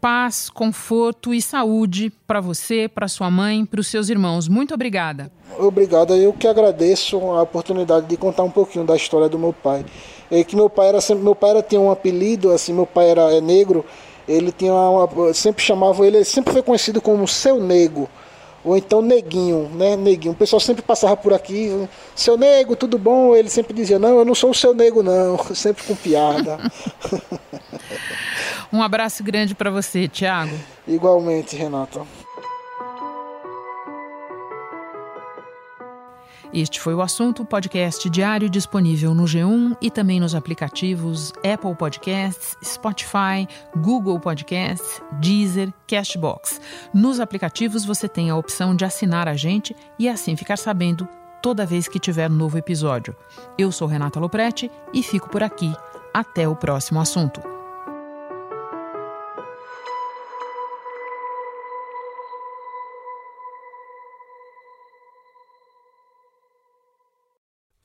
paz, 0.00 0.48
conforto 0.48 1.34
e 1.34 1.42
saúde 1.42 2.12
para 2.26 2.40
você, 2.40 2.88
para 2.88 3.08
sua 3.08 3.30
mãe, 3.30 3.64
para 3.64 3.80
os 3.80 3.86
seus 3.86 4.08
irmãos. 4.08 4.48
Muito 4.48 4.74
obrigada. 4.74 5.30
Obrigado. 5.58 6.14
Eu 6.14 6.32
que 6.32 6.46
agradeço 6.46 7.18
a 7.18 7.42
oportunidade 7.42 8.06
de 8.06 8.16
contar 8.16 8.44
um 8.44 8.50
pouquinho 8.50 8.84
da 8.84 8.96
história 8.96 9.28
do 9.28 9.38
meu 9.38 9.52
pai. 9.52 9.84
É 10.30 10.44
que 10.44 10.54
meu 10.54 10.68
pai 10.68 10.88
era 10.88 10.98
meu 11.16 11.34
pai 11.34 11.50
era, 11.50 11.62
tinha 11.62 11.80
um 11.80 11.90
apelido, 11.90 12.50
assim, 12.50 12.72
meu 12.72 12.86
pai 12.86 13.10
era 13.10 13.32
é 13.34 13.40
negro. 13.40 13.84
Ele 14.28 14.52
tinha 14.52 14.72
uma, 14.72 15.32
sempre 15.32 15.64
chamava 15.64 16.06
ele, 16.06 16.18
ele 16.18 16.24
sempre 16.24 16.52
foi 16.52 16.62
conhecido 16.62 17.00
como 17.00 17.26
seu 17.26 17.58
nego 17.58 18.08
ou 18.64 18.76
então 18.76 19.00
neguinho, 19.00 19.70
né? 19.74 19.96
Neguinho. 19.96 20.32
O 20.32 20.36
pessoal 20.36 20.60
sempre 20.60 20.82
passava 20.82 21.16
por 21.16 21.32
aqui, 21.32 21.88
seu 22.14 22.36
nego, 22.36 22.76
tudo 22.76 22.98
bom? 22.98 23.34
Ele 23.34 23.48
sempre 23.48 23.72
dizia, 23.72 23.98
não, 23.98 24.18
eu 24.18 24.24
não 24.24 24.34
sou 24.34 24.50
o 24.50 24.54
seu 24.54 24.74
nego, 24.74 25.02
não. 25.02 25.38
Sempre 25.54 25.84
com 25.84 25.94
piada. 25.94 26.58
um 28.72 28.82
abraço 28.82 29.22
grande 29.22 29.54
para 29.54 29.70
você, 29.70 30.06
Tiago. 30.06 30.54
Igualmente, 30.86 31.56
Renata. 31.56 32.02
Este 36.52 36.80
foi 36.80 36.94
o 36.94 37.02
assunto, 37.02 37.44
podcast 37.44 38.08
diário 38.08 38.48
disponível 38.48 39.14
no 39.14 39.24
G1 39.24 39.76
e 39.82 39.90
também 39.90 40.18
nos 40.18 40.34
aplicativos 40.34 41.32
Apple 41.44 41.74
Podcasts, 41.74 42.56
Spotify, 42.64 43.46
Google 43.76 44.18
Podcasts, 44.18 45.02
Deezer, 45.20 45.72
Cashbox. 45.86 46.60
Nos 46.94 47.20
aplicativos 47.20 47.84
você 47.84 48.08
tem 48.08 48.30
a 48.30 48.36
opção 48.36 48.74
de 48.74 48.84
assinar 48.84 49.28
a 49.28 49.34
gente 49.34 49.76
e 49.98 50.08
assim 50.08 50.36
ficar 50.36 50.56
sabendo 50.56 51.06
toda 51.42 51.66
vez 51.66 51.86
que 51.86 51.98
tiver 51.98 52.30
um 52.30 52.34
novo 52.34 52.56
episódio. 52.56 53.14
Eu 53.58 53.70
sou 53.70 53.86
Renata 53.86 54.18
Loprete 54.18 54.70
e 54.92 55.02
fico 55.02 55.28
por 55.28 55.42
aqui. 55.42 55.72
Até 56.14 56.48
o 56.48 56.56
próximo 56.56 56.98
assunto. 56.98 57.57